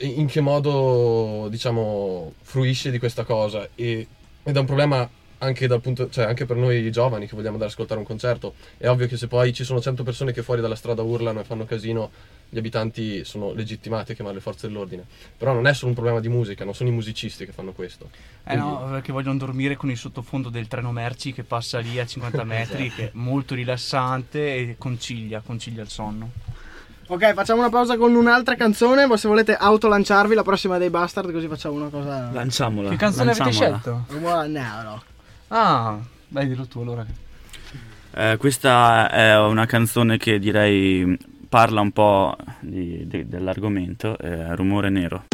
in 0.00 0.26
che 0.26 0.40
modo, 0.42 1.48
diciamo, 1.48 2.34
fruisce 2.42 2.90
di 2.90 2.98
questa 2.98 3.24
cosa. 3.24 3.66
E, 3.74 4.06
ed 4.42 4.56
è 4.56 4.58
un 4.58 4.66
problema 4.66 5.08
anche 5.38 5.66
dal 5.66 5.80
punto, 5.80 6.08
cioè 6.10 6.24
anche 6.24 6.46
per 6.46 6.56
noi 6.56 6.90
giovani 6.90 7.26
che 7.26 7.34
vogliamo 7.34 7.52
andare 7.54 7.66
ad 7.66 7.70
ascoltare 7.70 8.00
un 8.00 8.06
concerto. 8.06 8.54
È 8.76 8.88
ovvio 8.88 9.06
che 9.06 9.16
se 9.16 9.26
poi 9.28 9.52
ci 9.52 9.64
sono 9.64 9.80
100 9.80 10.02
persone 10.02 10.32
che 10.32 10.42
fuori 10.42 10.60
dalla 10.60 10.74
strada 10.74 11.02
urlano 11.02 11.40
e 11.40 11.44
fanno 11.44 11.64
casino, 11.64 12.10
gli 12.48 12.58
abitanti 12.58 13.24
sono 13.24 13.52
legittimati 13.52 14.12
a 14.12 14.14
chiamare 14.14 14.36
le 14.36 14.42
forze 14.42 14.66
dell'ordine. 14.66 15.04
Però 15.36 15.52
non 15.52 15.66
è 15.66 15.74
solo 15.74 15.88
un 15.88 15.94
problema 15.94 16.20
di 16.20 16.28
musica, 16.28 16.64
non 16.64 16.74
sono 16.74 16.88
i 16.88 16.92
musicisti 16.92 17.44
che 17.44 17.52
fanno 17.52 17.72
questo. 17.72 18.10
Eh 18.44 18.56
no, 18.56 18.88
perché 18.90 19.12
vogliono 19.12 19.38
dormire 19.38 19.76
con 19.76 19.90
il 19.90 19.96
sottofondo 19.96 20.48
del 20.48 20.66
treno 20.66 20.90
merci 20.92 21.32
che 21.32 21.44
passa 21.44 21.78
lì 21.78 21.98
a 22.00 22.06
50 22.06 22.42
metri, 22.44 22.90
che 22.90 23.04
è 23.04 23.10
molto 23.14 23.54
rilassante 23.54 24.54
e 24.56 24.74
concilia, 24.78 25.40
concilia 25.44 25.82
il 25.82 25.88
sonno. 25.88 26.30
Ok, 27.10 27.32
facciamo 27.32 27.60
una 27.60 27.70
pausa 27.70 27.96
con 27.96 28.14
un'altra 28.14 28.54
canzone. 28.54 29.06
Voi 29.06 29.16
se 29.16 29.28
volete 29.28 29.54
autolanciarvi 29.56 30.34
la 30.34 30.42
prossima 30.42 30.76
dei 30.76 30.90
Bastard, 30.90 31.32
così 31.32 31.48
facciamo 31.48 31.76
una 31.76 31.88
cosa. 31.88 32.30
Lanciamola. 32.32 32.90
Che 32.90 32.96
canzone 32.96 33.30
avete 33.30 33.44
lanciamola. 33.44 33.80
scelto? 33.80 34.04
Rumore- 34.08 34.48
No, 34.48 34.82
no. 34.82 35.02
Ah, 35.48 35.98
dai, 36.28 36.46
dillo 36.48 36.66
tu 36.66 36.80
allora. 36.80 37.06
Eh, 38.14 38.36
questa 38.38 39.10
è 39.10 39.38
una 39.38 39.66
canzone 39.66 40.16
che 40.18 40.38
direi 40.38 41.16
parla 41.48 41.80
un 41.80 41.92
po' 41.92 42.36
di- 42.60 43.06
di- 43.06 43.26
dell'argomento, 43.28 44.18
è 44.18 44.54
Rumore 44.54 44.90
Nero. 44.90 45.24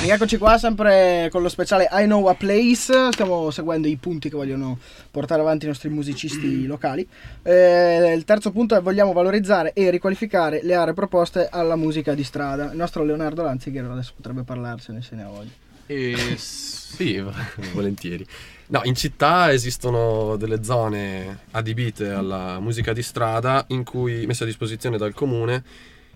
Rieccoci 0.00 0.38
qua 0.38 0.56
sempre 0.56 1.28
con 1.30 1.42
lo 1.42 1.50
speciale 1.50 1.86
I 1.90 2.04
Know 2.04 2.28
a 2.28 2.34
Place. 2.34 3.08
Stiamo 3.10 3.50
seguendo 3.50 3.88
i 3.88 3.96
punti 3.96 4.30
che 4.30 4.36
vogliono 4.36 4.78
portare 5.10 5.42
avanti 5.42 5.66
i 5.66 5.68
nostri 5.68 5.90
musicisti 5.90 6.64
locali. 6.66 7.06
Eh, 7.42 8.14
il 8.16 8.24
terzo 8.24 8.50
punto 8.50 8.74
è 8.74 8.80
vogliamo 8.80 9.12
valorizzare 9.12 9.74
e 9.74 9.90
riqualificare 9.90 10.60
le 10.62 10.74
aree 10.74 10.94
proposte 10.94 11.48
alla 11.50 11.76
musica 11.76 12.14
di 12.14 12.24
strada. 12.24 12.70
Il 12.70 12.78
nostro 12.78 13.02
Leonardo 13.02 13.42
Lanzigher 13.42 13.84
adesso 13.84 14.12
potrebbe 14.16 14.44
parlarcene 14.44 15.02
se 15.02 15.14
ne 15.14 15.24
ha 15.24 15.28
voglia. 15.28 15.50
E 15.88 16.36
sì, 16.36 17.24
volentieri. 17.72 18.24
No, 18.68 18.82
in 18.84 18.94
città 18.94 19.50
esistono 19.50 20.36
delle 20.36 20.62
zone 20.62 21.44
adibite 21.52 22.10
alla 22.10 22.60
musica 22.60 22.92
di 22.92 23.02
strada 23.02 23.64
in 23.68 23.82
cui, 23.82 24.26
messe 24.26 24.42
a 24.42 24.46
disposizione 24.46 24.98
dal 24.98 25.14
comune 25.14 25.64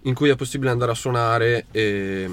in 0.03 0.15
cui 0.15 0.29
è 0.29 0.37
possibile 0.37 0.71
andare 0.71 0.91
a 0.91 0.95
suonare 0.95 1.67
eh, 1.71 2.29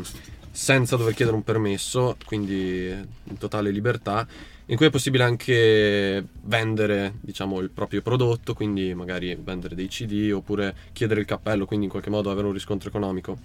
senza 0.52 0.98
dover 0.98 1.14
chiedere 1.14 1.38
un 1.38 1.44
permesso, 1.44 2.18
quindi 2.26 2.88
in 2.90 3.38
totale 3.38 3.72
libertà, 3.72 4.28
in 4.66 4.76
cui 4.76 4.88
è 4.88 4.90
possibile 4.90 5.24
anche 5.24 6.26
vendere 6.42 7.14
diciamo, 7.22 7.60
il 7.60 7.70
proprio 7.70 8.02
prodotto, 8.02 8.54
quindi 8.54 8.94
magari 8.94 9.38
vendere 9.42 9.76
dei 9.76 9.88
CD 9.88 10.32
oppure 10.34 10.76
chiedere 10.92 11.22
il 11.22 11.26
cappello, 11.26 11.66
quindi 11.66 11.86
in 11.86 11.92
qualche 11.92 12.10
modo 12.10 12.30
avere 12.30 12.48
un 12.48 12.54
riscontro 12.54 12.90
economico. 12.90 13.38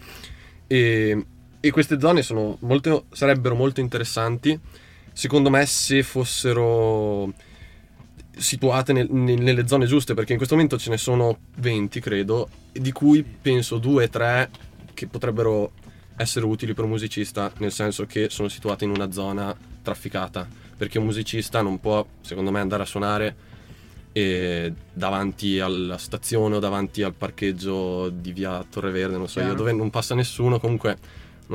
E, 0.67 1.27
e 1.67 1.71
queste 1.71 1.99
zone 1.99 2.21
sono 2.21 2.59
molto- 2.61 3.07
sarebbero 3.11 3.55
molto 3.55 3.81
interessanti, 3.81 4.59
secondo 5.15 5.49
me, 5.49 5.65
se 5.65 6.03
fossero 6.03 7.33
situate 8.37 8.93
nel- 8.93 9.11
nel- 9.11 9.41
nelle 9.41 9.67
zone 9.67 9.87
giuste, 9.87 10.13
perché 10.13 10.33
in 10.33 10.37
questo 10.37 10.57
momento 10.57 10.77
ce 10.77 10.91
ne 10.91 10.99
sono 10.99 11.39
20, 11.57 12.01
credo, 12.01 12.49
di 12.71 12.93
cui 12.93 13.23
penso 13.23 13.79
2-3 13.79 14.51
che 14.93 15.07
potrebbero 15.07 15.73
essere 16.17 16.45
utili 16.45 16.75
per 16.75 16.85
un 16.85 16.91
musicista, 16.91 17.51
nel 17.59 17.73
senso 17.73 18.05
che 18.05 18.29
sono 18.29 18.49
situate 18.49 18.85
in 18.85 18.91
una 18.91 19.11
zona 19.11 19.57
trafficata, 19.83 20.47
perché 20.77 20.99
un 20.99 21.07
musicista 21.07 21.63
non 21.63 21.81
può, 21.81 22.07
secondo 22.21 22.51
me, 22.51 22.61
andare 22.61 22.83
a 22.83 22.87
suonare 22.87 23.37
davanti 24.93 25.59
alla 25.59 25.97
stazione 25.99 26.57
o 26.57 26.59
davanti 26.61 27.03
al 27.03 27.15
parcheggio 27.15 28.11
di 28.11 28.33
via 28.33 28.65
Torreverde, 28.69 29.17
non 29.17 29.29
so 29.29 29.39
io, 29.41 29.47
Chiaro. 29.47 29.59
dove 29.59 29.73
non 29.73 29.91
passa 29.91 30.15
nessuno, 30.15 30.61
comunque 30.61 30.99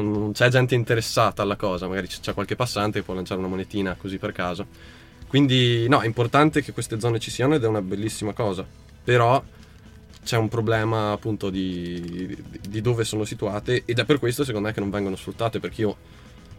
non, 0.01 0.11
non 0.11 0.31
c'è 0.31 0.49
gente 0.49 0.75
interessata 0.75 1.41
alla 1.41 1.55
cosa, 1.55 1.87
magari 1.87 2.07
c'è 2.07 2.33
qualche 2.33 2.55
passante 2.55 2.99
che 2.99 3.05
può 3.05 3.13
lanciare 3.13 3.39
una 3.39 3.49
monetina 3.49 3.95
così 3.99 4.17
per 4.17 4.31
caso. 4.31 4.65
Quindi 5.27 5.87
no, 5.87 5.99
è 6.01 6.05
importante 6.05 6.63
che 6.63 6.71
queste 6.71 6.99
zone 6.99 7.19
ci 7.19 7.29
siano 7.29 7.55
ed 7.55 7.63
è 7.63 7.67
una 7.67 7.81
bellissima 7.81 8.33
cosa, 8.33 8.65
però 9.03 9.41
c'è 10.23 10.37
un 10.37 10.47
problema 10.49 11.11
appunto 11.11 11.49
di, 11.49 12.35
di 12.67 12.81
dove 12.81 13.03
sono 13.03 13.23
situate 13.23 13.83
ed 13.85 13.99
è 13.99 14.05
per 14.05 14.19
questo 14.19 14.43
secondo 14.43 14.67
me 14.67 14.73
che 14.73 14.79
non 14.79 14.89
vengono 14.89 15.15
sfruttate 15.15 15.59
perché 15.59 15.81
io 15.81 15.95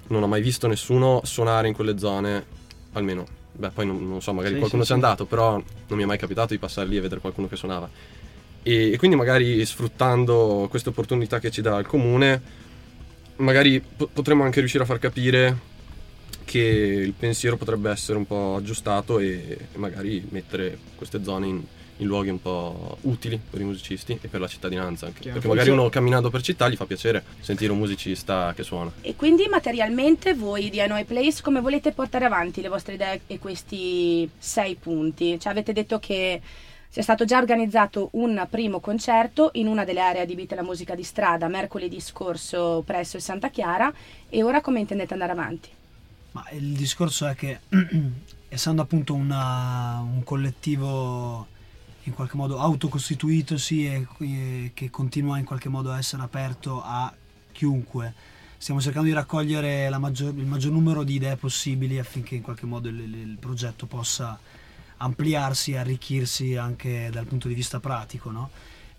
non 0.09 0.23
ho 0.23 0.27
mai 0.27 0.41
visto 0.41 0.67
nessuno 0.67 1.21
suonare 1.25 1.69
in 1.69 1.75
quelle 1.75 1.99
zone, 1.99 2.45
almeno, 2.93 3.25
beh 3.53 3.71
poi 3.71 3.87
non, 3.87 4.09
non 4.09 4.21
so, 4.23 4.33
magari 4.33 4.55
Sì, 4.55 4.59
qualcuno 4.59 4.83
sì, 4.83 4.89
c'è 4.89 4.99
sì. 4.99 5.05
andato, 5.05 5.25
però 5.27 5.53
non 5.53 5.99
mi 5.99 6.03
è 6.03 6.07
mai 6.07 6.19
capitato 6.19 6.53
di 6.53 6.59
passare 6.59 6.89
lì 6.89 6.97
e 6.97 7.01
vedere 7.01 7.21
qualcuno 7.21 7.49
che 7.49 7.57
suonava. 7.57 7.89
E, 8.63 8.93
e 8.93 8.97
quindi 8.99 9.17
magari 9.17 9.65
sfruttando 9.65 10.67
queste 10.69 10.91
opportunità 10.91 11.39
che 11.39 11.51
ci 11.51 11.63
dà 11.63 11.79
il 11.79 11.87
comune, 11.87 12.43
magari 13.41 13.81
po- 13.81 14.09
potremmo 14.13 14.45
anche 14.45 14.61
riuscire 14.61 14.85
a 14.85 14.87
far 14.87 14.99
capire 14.99 15.69
che 16.45 16.59
il 16.59 17.13
pensiero 17.13 17.57
potrebbe 17.57 17.91
essere 17.91 18.19
un 18.19 18.27
po' 18.27 18.57
aggiustato 18.57 19.19
e, 19.19 19.57
e 19.73 19.79
magari 19.79 20.27
mettere 20.31 20.79
queste 20.97 21.23
zone 21.23 21.47
in, 21.47 21.63
in 21.99 22.07
luoghi 22.07 22.31
un 22.31 22.43
po' 22.43 22.99
utili 23.03 23.39
per 23.51 23.61
i 23.61 23.65
musicisti 23.65 24.19
e 24.21 24.27
per 24.29 24.41
la 24.41 24.49
cittadinanza 24.49 25.07
anche. 25.07 25.21
Chiaro. 25.21 25.39
Perché 25.39 25.55
magari 25.55 25.71
uno 25.71 25.89
camminando 25.89 26.29
per 26.29 26.43
città 26.43 26.69
gli 26.69 26.77
fa 26.77 26.87
piacere 26.87 27.23
sentire 27.41 27.71
un 27.73 27.79
musicista 27.79 28.53
che 28.55 28.65
suona. 28.65 28.91
E 29.01 29.15
quindi 29.15 29.47
materialmente 29.49 30.35
voi 30.35 30.71
di 30.71 30.81
Hanoi 30.81 31.05
Place 31.05 31.41
come 31.41 31.61
volete 31.61 31.93
portare 31.93 32.25
avanti 32.25 32.61
le 32.61 32.69
vostre 32.69 32.95
idee 32.95 33.21
e 33.27 33.39
questi 33.39 34.29
sei 34.37 34.75
punti? 34.75 35.39
Cioè 35.39 35.53
avete 35.53 35.73
detto 35.73 35.99
che 36.01 36.41
sia 36.93 37.03
stato 37.03 37.25
già 37.25 37.39
organizzato 37.39 38.09
un 38.15 38.45
primo 38.51 38.81
concerto 38.81 39.51
in 39.55 39.69
una 39.69 39.85
delle 39.85 40.01
aree 40.01 40.23
adibite 40.23 40.55
alla 40.55 40.65
musica 40.65 40.97
di 40.97 41.05
strada 41.05 41.47
mercoledì 41.47 42.01
scorso 42.01 42.83
presso 42.85 43.17
il 43.17 43.23
Santa 43.23 43.49
Chiara 43.49 43.93
e 44.29 44.43
ora 44.43 44.61
come 44.61 44.81
intendete 44.81 45.13
andare 45.13 45.31
avanti? 45.31 45.69
Ma 46.33 46.45
il 46.51 46.73
discorso 46.73 47.27
è 47.29 47.37
che 47.37 47.61
essendo 48.49 48.83
appunto 48.83 49.15
una- 49.15 50.01
un 50.01 50.25
collettivo 50.25 51.47
in 52.05 52.15
qualche 52.15 52.37
modo 52.37 52.59
autocostituitosi 52.59 53.87
e, 53.87 54.07
e 54.19 54.71
che 54.75 54.91
continua 54.91 55.39
in 55.39 55.45
qualche 55.45 55.69
modo 55.69 55.93
a 55.93 55.99
essere 55.99 56.23
aperto 56.23 56.83
a 56.85 57.13
chiunque, 57.53 58.15
stiamo 58.59 58.81
cercando 58.81 59.07
di 59.07 59.15
raccogliere 59.15 59.89
maggior- 59.99 60.37
il 60.37 60.45
maggior 60.47 60.73
numero 60.73 61.05
di 61.05 61.15
idee 61.15 61.37
possibili 61.37 62.01
affinché 62.01 62.35
in 62.35 62.43
qualche 62.43 62.67
modo 62.67 62.89
il- 62.89 62.99
il 62.99 63.37
progetto 63.39 63.87
possa 63.87 64.37
ampliarsi 65.03 65.73
e 65.73 65.79
arricchirsi 65.79 66.57
anche 66.57 67.09
dal 67.11 67.27
punto 67.27 67.49
di 67.49 67.55
vista 67.55 67.81
pratico. 67.81 68.31
no? 68.31 68.51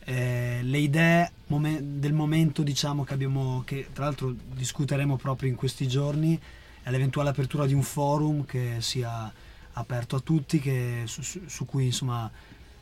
eh, 0.06 0.60
le 0.64 0.78
idee 0.78 1.32
momen- 1.48 2.00
del 2.00 2.14
momento 2.14 2.64
diciamo 2.64 3.04
che 3.04 3.14
abbiamo 3.14 3.62
che 3.66 3.90
tra 3.94 4.06
l'altro 4.06 4.34
discuteremo 4.54 5.16
proprio 5.16 5.50
in 5.50 5.56
questi 5.56 5.88
giorni 5.88 6.40
è 6.84 6.90
l'eventuale 6.90 7.30
apertura 7.30 7.66
di 7.66 7.74
un 7.74 7.84
forum 7.84 8.46
che 8.46 8.78
sia 8.80 9.32
aperto 9.74 10.16
a 10.16 10.20
tutti 10.20 10.60
che, 10.60 11.04
su, 11.06 11.22
su- 11.22 11.42
su 11.46 11.66
cui 11.66 11.86
insomma 11.86 12.30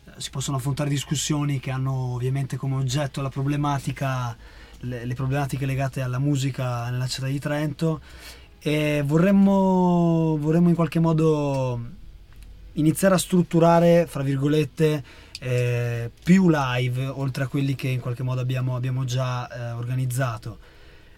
eh, 0.06 0.12
si 0.18 0.30
possono 0.30 0.58
affrontare 0.58 0.90
discussioni 0.90 1.60
che 1.60 1.72
hanno 1.72 2.14
ovviamente 2.14 2.56
come 2.56 2.76
oggetto 2.76 3.22
la 3.22 3.30
problematica 3.30 4.36
le, 4.82 5.06
le 5.06 5.14
problematiche 5.14 5.66
legate 5.66 6.02
alla 6.02 6.20
musica 6.20 6.90
nella 6.90 7.08
città 7.08 7.28
di 7.28 7.40
Trento 7.40 8.00
e 8.60 9.04
vorremmo, 9.06 10.38
vorremmo 10.38 10.70
in 10.70 10.76
qualche 10.76 11.00
modo 11.00 11.98
iniziare 12.80 13.16
a 13.16 13.18
strutturare, 13.18 14.08
fra 14.08 14.24
virgolette, 14.24 15.04
eh, 15.40 16.12
più 16.24 16.50
live 16.50 17.06
oltre 17.08 17.44
a 17.44 17.48
quelli 17.48 17.76
che 17.76 17.88
in 17.88 18.00
qualche 18.00 18.24
modo 18.24 18.42
abbiamo, 18.42 18.76
abbiamo 18.76 19.06
già 19.06 19.48
eh, 19.48 19.72
organizzato. 19.72 20.58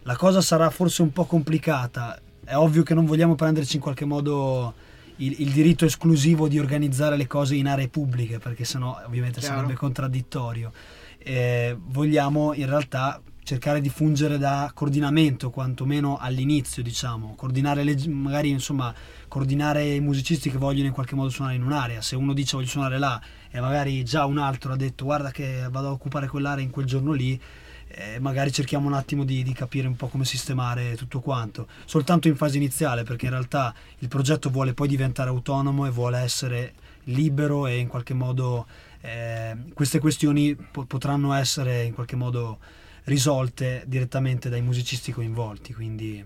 La 0.04 0.16
cosa 0.16 0.42
sarà 0.42 0.70
forse 0.70 1.02
un 1.02 1.12
po' 1.12 1.26
complicata, 1.26 2.20
è 2.44 2.56
ovvio 2.56 2.84
che 2.84 2.94
non 2.94 3.06
vogliamo 3.06 3.36
prenderci 3.36 3.76
in 3.76 3.82
qualche 3.82 4.06
modo 4.06 4.74
il, 5.18 5.42
il 5.42 5.52
diritto 5.52 5.86
esclusivo 5.86 6.48
di 6.48 6.60
organizzare 6.60 7.16
le 7.16 7.28
cose 7.28 7.56
in 7.56 7.68
aree 7.68 7.88
pubbliche, 7.88 8.40
perché 8.40 8.66
sennò 8.66 9.00
ovviamente 9.06 9.40
Chiaro. 9.40 9.56
sarebbe 9.58 9.74
contraddittorio. 9.76 10.72
Eh, 11.20 11.78
vogliamo 11.80 12.54
in 12.54 12.66
realtà 12.66 13.22
cercare 13.44 13.82
di 13.82 13.90
fungere 13.90 14.38
da 14.38 14.72
coordinamento, 14.74 15.50
quantomeno 15.50 16.18
all'inizio, 16.18 16.82
diciamo, 16.82 17.36
coordinare 17.36 17.84
le, 17.84 17.96
magari 18.08 18.50
insomma, 18.50 18.94
coordinare 19.32 19.86
i 19.86 20.02
musicisti 20.02 20.52
che 20.52 20.58
vogliono 20.58 20.88
in 20.88 20.94
qualche 20.94 21.16
modo 21.16 21.30
suonare 21.30 21.56
in 21.56 21.64
un'area. 21.64 22.02
Se 22.02 22.18
uno 22.18 22.34
dice 22.34 22.58
voglio 22.58 22.68
suonare 22.68 22.98
là 22.98 23.22
e 23.50 23.62
magari 23.62 24.04
già 24.04 24.26
un 24.26 24.38
altro 24.38 24.74
ha 24.74 24.76
detto 24.76 25.06
guarda 25.06 25.32
che 25.32 25.70
vado 25.72 25.88
a 25.88 25.92
occupare 25.92 26.28
quell'area 26.28 26.62
in 26.62 26.70
quel 26.70 26.86
giorno 26.86 27.14
lì, 27.14 27.42
eh, 27.88 28.20
magari 28.20 28.52
cerchiamo 28.52 28.88
un 28.88 28.94
attimo 28.94 29.24
di, 29.24 29.42
di 29.42 29.54
capire 29.54 29.88
un 29.88 29.96
po' 29.96 30.08
come 30.08 30.26
sistemare 30.26 30.98
tutto 30.98 31.22
quanto, 31.22 31.68
soltanto 31.86 32.28
in 32.28 32.36
fase 32.36 32.58
iniziale, 32.58 33.04
perché 33.04 33.28
in 33.28 33.32
realtà 33.32 33.74
il 34.00 34.10
progetto 34.10 34.50
vuole 34.50 34.74
poi 34.74 34.90
diventare 34.90 35.30
autonomo 35.30 35.86
e 35.86 35.92
vuole 35.92 36.18
essere 36.18 36.74
libero 37.06 37.68
e 37.68 37.78
in 37.78 37.88
qualche 37.88 38.14
modo 38.14 38.66
eh, 39.00 39.56
queste 39.74 40.00
questioni 40.00 40.56
po- 40.56 40.84
potranno 40.84 41.32
essere 41.32 41.84
in 41.84 41.94
qualche 41.94 42.18
modo 42.18 42.60
risolte 43.06 43.84
direttamente 43.88 44.50
dai 44.50 44.62
musicisti 44.62 45.14
coinvolti, 45.14 45.74
quindi 45.74 46.22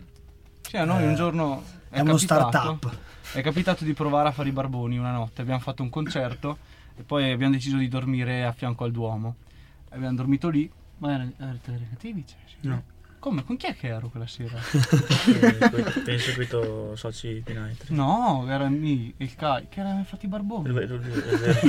Sì, 0.68 0.78
a 0.78 0.86
noi 0.86 1.04
Eh, 1.04 1.08
un 1.08 1.16
giorno 1.16 1.84
è 1.98 2.02
uno 2.02 2.14
capitato- 2.16 2.50
start-up. 2.50 2.98
È 3.34 3.42
capitato 3.42 3.84
di 3.84 3.94
provare 3.94 4.30
a 4.30 4.32
fare 4.32 4.50
i 4.50 4.52
barboni 4.52 4.98
una 4.98 5.12
notte. 5.12 5.42
Abbiamo 5.42 5.60
fatto 5.60 5.82
un 5.84 5.90
concerto 5.90 6.58
e 6.96 7.04
poi 7.04 7.32
abbiamo 7.32 7.54
deciso 7.54 7.78
di 7.78 7.88
dormire 7.88 8.46
a 8.46 8.52
fianco 8.54 8.84
al 8.84 8.92
Duomo. 8.92 9.36
Abbiamo 9.90 10.16
dormito 10.16 10.50
lì. 10.50 10.70
Ma 11.00 11.14
erano? 11.14 11.32
Cioè, 11.38 11.78
sì. 12.02 12.24
No. 12.62 12.84
Come? 13.20 13.44
Con 13.44 13.58
chi 13.58 13.66
è 13.66 13.76
che 13.76 13.88
ero 13.88 14.08
quella 14.10 14.28
sera? 14.28 14.60
Penso 16.06 16.34
che 16.34 16.48
tu 16.48 16.94
soci 16.96 17.42
di 17.44 17.54
Night. 17.54 17.90
no, 17.90 18.46
era 18.48 18.70
mi, 18.70 19.14
il 19.18 19.36
Kai, 19.36 19.66
che 19.68 19.80
era 19.80 20.04
fatto 20.06 20.26
i 20.26 20.30
barboni. 20.30 20.70
È 20.70 20.72
vero, 20.72 20.96
è 20.96 21.00
vero. 21.00 21.60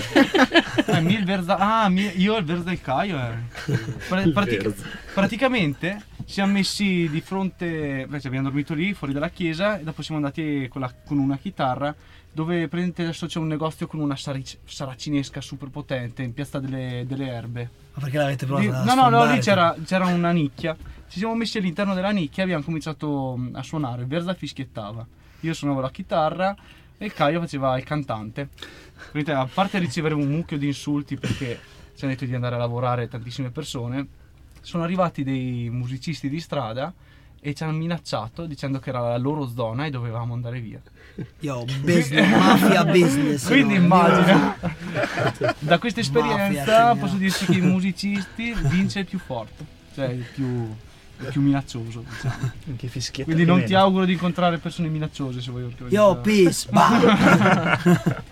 Eh, 0.97 1.01
mi 1.01 1.15
il 1.15 1.25
Verza- 1.25 1.57
ah, 1.57 1.89
mi- 1.89 2.13
io 2.21 2.37
il 2.37 2.45
Verza 2.45 2.63
del 2.65 2.81
Caio. 2.81 3.19
eh. 3.19 3.73
Pra- 4.09 4.21
Il 4.21 4.33
pratica- 4.33 4.69
Verza. 4.69 4.85
praticamente 5.15 6.03
siamo 6.27 6.53
messi 6.53 7.09
di 7.09 7.21
fronte, 7.21 8.07
cioè, 8.11 8.27
abbiamo 8.27 8.49
dormito 8.49 8.75
lì 8.75 8.93
fuori 8.95 9.13
dalla 9.13 9.31
chiesa 9.31 9.79
e 9.79 9.85
dopo 9.85 10.03
siamo 10.03 10.21
andati 10.21 10.67
con, 10.69 10.81
la- 10.81 10.93
con 11.05 11.19
una 11.19 11.39
chitarra 11.39 11.95
dove 12.33 12.57
praticamente 12.69 13.03
adesso 13.03 13.27
c'è 13.27 13.39
un 13.39 13.47
negozio 13.47 13.87
con 13.87 14.01
una 14.01 14.17
saric- 14.17 14.59
saracinesca 14.65 15.41
super 15.41 15.69
potente 15.71 16.23
in 16.23 16.35
piazza 16.35 16.59
delle, 16.59 17.05
delle 17.07 17.29
erbe. 17.29 17.71
Ma 17.95 18.03
perché 18.03 18.19
l'avete 18.19 18.45
Lì- 18.45 18.51
provato 18.53 18.91
a 18.91 18.95
no, 18.95 19.09
no, 19.09 19.25
no, 19.25 19.33
lì 19.33 19.39
c'era, 19.39 19.75
c'era 19.85 20.07
una 20.07 20.33
nicchia. 20.33 20.77
Ci 21.09 21.19
siamo 21.19 21.35
messi 21.35 21.57
all'interno 21.59 21.95
della 21.95 22.11
nicchia 22.11 22.43
e 22.43 22.43
abbiamo 22.43 22.63
cominciato 22.65 23.37
mh, 23.37 23.51
a 23.55 23.63
suonare. 23.63 24.05
Verza 24.05 24.35
fischiettava. 24.35 25.07
Io 25.41 25.55
suonavo 25.55 25.81
la 25.81 25.91
chitarra 25.91 26.55
e 26.99 27.05
il 27.07 27.13
Caio 27.15 27.41
faceva 27.41 27.79
il 27.79 27.85
cantante. 27.85 28.49
A 29.29 29.49
parte 29.53 29.79
ricevere 29.79 30.15
un 30.15 30.27
mucchio 30.29 30.59
di 30.59 30.67
insulti 30.67 31.17
perché 31.17 31.59
ci 31.95 32.05
hanno 32.05 32.13
detto 32.13 32.27
di 32.27 32.35
andare 32.35 32.57
a 32.57 32.59
lavorare 32.59 33.09
tantissime 33.09 33.51
persone, 33.51 34.07
sono 34.67 34.83
arrivati 34.83 35.23
dei 35.23 35.69
musicisti 35.71 36.29
di 36.29 36.41
strada 36.41 36.93
e 37.41 37.55
ci 37.55 37.63
hanno 37.63 37.77
minacciato 37.77 38.47
dicendo 38.47 38.81
che 38.81 38.89
era 38.89 38.99
la 38.99 39.17
loro 39.17 39.47
zona 39.47 39.87
e 39.87 39.91
dovevamo 39.91 40.35
andare 40.35 40.59
via. 40.59 40.81
Io 41.41 41.65
business, 41.83 42.29
mafia 42.29 42.85
business. 42.85 43.47
Quindi 43.47 43.79
no? 43.79 43.85
immagina, 43.85 44.59
da 45.61 45.79
questa 45.79 46.01
Mafia, 46.01 46.01
esperienza 46.01 46.65
signora. 46.65 46.97
posso 46.97 47.15
dirci 47.15 47.45
che 47.47 47.59
i 47.59 47.61
musicisti 47.61 48.53
vince 48.63 48.99
il 48.99 49.07
più 49.07 49.21
forte, 49.21 49.65
cioè 49.95 50.09
il 50.09 50.25
più, 50.35 50.75
più 51.31 51.41
minaccioso. 51.41 52.05
Diciamo. 52.09 52.51
Che 52.77 52.87
fischietta. 52.89 53.25
Quindi 53.31 53.45
non 53.45 53.65
ti 53.65 53.75
auguro 53.75 54.05
di 54.05 54.13
incontrare 54.13 54.59
persone 54.59 54.89
minacciose 54.89 55.41
se 55.41 55.51
vuoi 55.51 55.63
organizzare. 55.65 55.95
Io 55.95 56.17
peace. 56.21 56.69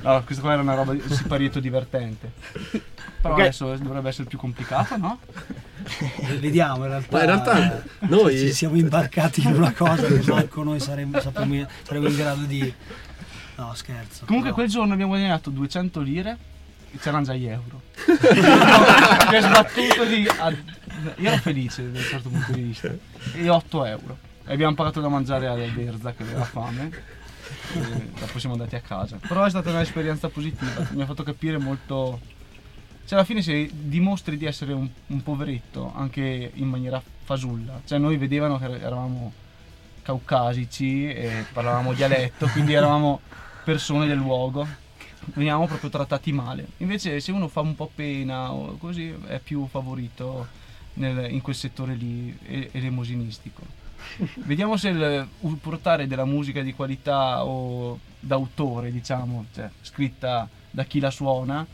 No, 0.00 0.22
questa 0.24 0.42
qua 0.42 0.52
era 0.52 0.62
una 0.62 0.74
roba 0.74 0.92
di 0.92 1.02
siparietto 1.10 1.58
divertente. 1.60 2.30
Però 3.20 3.34
Ok. 3.34 3.40
adesso 3.40 3.74
dovrebbe 3.76 4.08
essere 4.10 4.28
più 4.28 4.38
complicato, 4.38 4.96
no? 4.96 5.18
Vediamo 6.38 6.84
in 6.84 6.88
realtà. 6.90 7.08
Ma 7.16 7.20
in 7.20 7.26
realtà 7.26 7.82
noi- 8.00 8.38
ci 8.38 8.52
siamo 8.52 8.76
imbarcati 8.76 9.40
in 9.42 9.54
una 9.54 9.72
cosa 9.72 10.06
che 10.06 10.22
manco 10.30 10.62
noi 10.62 10.78
saremmo, 10.78 11.18
saremmo 11.20 11.54
in 11.56 12.14
grado 12.16 12.42
di. 12.42 12.72
No, 13.56 13.72
scherzo. 13.74 14.24
Comunque 14.24 14.50
però- 14.50 14.54
quel 14.62 14.68
giorno 14.68 14.92
abbiamo 14.92 15.10
guadagnato 15.12 15.50
200 15.50 16.00
lire 16.00 16.38
e 16.92 16.98
c'erano 16.98 17.24
già 17.24 17.34
gli 17.34 17.46
euro. 17.46 17.82
Che 18.04 19.36
è 19.36 19.40
sbattuto 19.42 20.02
lì. 20.04 20.26
a- 20.28 20.54
Io 21.16 21.30
ero 21.30 21.40
felice 21.40 21.90
da 21.90 21.98
un 21.98 22.04
certo 22.04 22.28
punto 22.28 22.52
di 22.52 22.62
vista. 22.62 22.94
E 23.34 23.48
8 23.48 23.84
euro. 23.84 24.18
E 24.46 24.52
abbiamo 24.52 24.74
pagato 24.74 25.00
da 25.00 25.08
mangiare 25.08 25.46
a 25.46 25.54
Verza 25.54 26.12
che 26.12 26.22
aveva 26.22 26.44
fame. 26.44 26.90
E 27.74 28.10
dopo 28.18 28.38
siamo 28.38 28.54
andati 28.54 28.76
a 28.76 28.80
casa. 28.80 29.18
Però 29.26 29.44
è 29.44 29.50
stata 29.50 29.70
un'esperienza 29.70 30.28
positiva. 30.28 30.88
Mi 30.90 31.02
ha 31.02 31.06
fatto 31.06 31.22
capire 31.22 31.58
molto. 31.58 32.20
Cioè, 33.04 33.18
alla 33.18 33.24
fine, 33.24 33.42
se 33.42 33.70
dimostri 33.72 34.36
di 34.36 34.44
essere 34.44 34.72
un, 34.72 34.88
un 35.06 35.22
poveretto 35.22 35.92
anche 35.94 36.50
in 36.54 36.68
maniera 36.68 37.02
fasulla, 37.24 37.80
cioè, 37.86 37.98
noi 37.98 38.16
vedevano 38.18 38.58
che 38.58 38.66
eravamo 38.66 39.32
caucasici 40.02 41.08
e 41.08 41.44
parlavamo 41.52 41.92
dialetto, 41.92 42.46
quindi 42.48 42.72
eravamo 42.74 43.20
persone 43.64 44.06
del 44.06 44.16
luogo. 44.16 44.66
Veniamo 45.34 45.66
proprio 45.66 45.90
trattati 45.90 46.32
male. 46.32 46.68
Invece, 46.78 47.20
se 47.20 47.32
uno 47.32 47.48
fa 47.48 47.60
un 47.60 47.74
po' 47.74 47.90
pena 47.94 48.52
o 48.52 48.76
così, 48.78 49.14
è 49.26 49.38
più 49.40 49.66
favorito 49.66 50.46
nel- 50.98 51.30
in 51.32 51.40
quel 51.40 51.56
settore 51.56 51.94
lì 51.94 52.36
e- 52.46 52.68
elemosinistico. 52.72 53.62
Vediamo 54.36 54.76
se 54.76 54.88
il 54.88 55.28
portare 55.60 56.06
della 56.06 56.24
musica 56.24 56.62
di 56.62 56.72
qualità 56.72 57.44
o 57.44 57.98
d'autore, 58.20 58.90
diciamo, 58.92 59.46
cioè 59.54 59.68
scritta 59.82 60.48
da 60.70 60.84
chi 60.84 61.00
la 61.00 61.10
suona, 61.10 61.66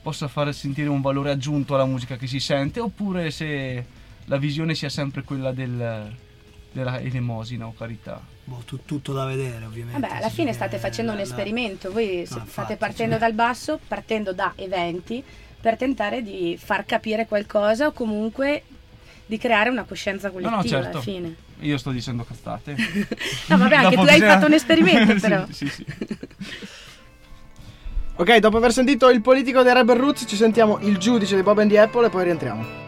possa 0.00 0.28
far 0.28 0.52
sentire 0.54 0.88
un 0.88 1.00
valore 1.00 1.30
aggiunto 1.30 1.74
alla 1.74 1.84
musica 1.84 2.16
che 2.16 2.26
si 2.26 2.40
sente, 2.40 2.80
oppure 2.80 3.30
se 3.30 3.84
la 4.26 4.36
visione 4.36 4.74
sia 4.74 4.88
sempre 4.88 5.22
quella 5.22 5.52
del, 5.52 6.14
della 6.72 7.00
elemosina 7.00 7.66
o 7.66 7.74
carità. 7.74 8.20
boh, 8.44 8.62
tu- 8.64 8.84
tutto 8.84 9.12
da 9.12 9.26
vedere, 9.26 9.64
ovviamente. 9.66 10.00
Vabbè, 10.00 10.14
alla 10.16 10.30
fine 10.30 10.52
state 10.54 10.78
facendo 10.78 11.10
un 11.12 11.18
la- 11.18 11.24
la- 11.24 11.28
esperimento, 11.28 11.90
voi 11.92 12.20
infatti, 12.20 12.48
state 12.50 12.76
partendo 12.76 13.14
sì. 13.14 13.20
dal 13.20 13.34
basso, 13.34 13.78
partendo 13.86 14.32
da 14.32 14.52
eventi, 14.56 15.22
per 15.60 15.76
tentare 15.76 16.22
di 16.22 16.58
far 16.62 16.84
capire 16.86 17.26
qualcosa 17.26 17.86
o 17.86 17.92
comunque 17.92 18.62
di 19.26 19.36
creare 19.38 19.68
una 19.70 19.84
coscienza 19.84 20.30
collettiva 20.30 20.56
no, 20.56 20.64
certo. 20.64 20.88
alla 20.88 21.00
fine. 21.00 21.34
Io 21.60 21.76
sto 21.76 21.90
dicendo 21.90 22.24
cazzate. 22.24 22.76
No, 23.48 23.56
vabbè, 23.58 23.74
anche 23.74 23.94
tu 23.96 24.00
hai 24.02 24.06
bisogna- 24.12 24.32
fatto 24.34 24.46
un 24.46 24.52
esperimento, 24.52 25.12
Sì, 25.18 25.20
però. 25.20 25.44
sì, 25.50 25.68
sì. 25.68 25.84
Ok, 28.16 28.36
dopo 28.38 28.56
aver 28.56 28.72
sentito 28.72 29.08
il 29.10 29.20
politico 29.20 29.62
dei 29.62 29.72
Rebel 29.72 29.96
Roots, 29.96 30.24
ci 30.26 30.36
sentiamo 30.36 30.78
il 30.80 30.98
giudice 30.98 31.36
di 31.36 31.42
Bob 31.42 31.58
and 31.58 31.70
the 31.70 31.78
Apple 31.78 32.06
e 32.06 32.10
poi 32.10 32.24
rientriamo. 32.24 32.86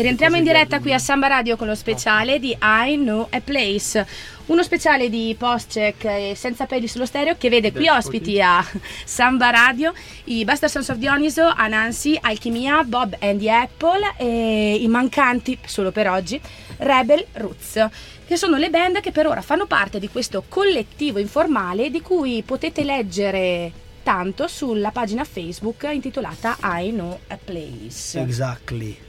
E 0.00 0.02
rientriamo 0.02 0.36
in 0.36 0.44
diretta 0.44 0.80
qui 0.80 0.94
a 0.94 0.98
Samba 0.98 1.26
Radio 1.26 1.58
con 1.58 1.66
lo 1.66 1.74
speciale 1.74 2.38
di 2.38 2.56
I 2.58 2.94
Know 2.96 3.26
a 3.28 3.40
Place, 3.42 4.06
uno 4.46 4.62
speciale 4.62 5.10
di 5.10 5.36
post-check 5.38 6.04
e 6.04 6.32
senza 6.34 6.64
peli 6.64 6.88
sullo 6.88 7.04
stereo 7.04 7.36
che 7.36 7.50
vede 7.50 7.70
qui 7.70 7.86
ospiti 7.86 8.40
a 8.40 8.66
Samba 9.04 9.50
Radio 9.50 9.92
i 10.24 10.42
Buster 10.46 10.70
Sons 10.70 10.88
of 10.88 10.96
Dioniso, 10.96 11.52
Anansi, 11.54 12.16
Alchimia, 12.18 12.82
Bob 12.82 13.14
and 13.20 13.40
the 13.40 13.50
Apple 13.50 14.14
e 14.16 14.76
i 14.76 14.88
mancanti, 14.88 15.58
solo 15.66 15.90
per 15.90 16.08
oggi, 16.08 16.40
Rebel 16.78 17.26
Roots, 17.32 17.86
che 18.26 18.36
sono 18.36 18.56
le 18.56 18.70
band 18.70 19.00
che 19.00 19.12
per 19.12 19.26
ora 19.26 19.42
fanno 19.42 19.66
parte 19.66 19.98
di 19.98 20.08
questo 20.08 20.44
collettivo 20.48 21.18
informale 21.18 21.90
di 21.90 22.00
cui 22.00 22.42
potete 22.42 22.84
leggere 22.84 23.70
tanto 24.02 24.48
sulla 24.48 24.92
pagina 24.92 25.24
Facebook 25.24 25.86
intitolata 25.92 26.56
I 26.62 26.88
Know 26.88 27.18
a 27.26 27.36
Place. 27.44 28.18
Exactly. 28.18 29.08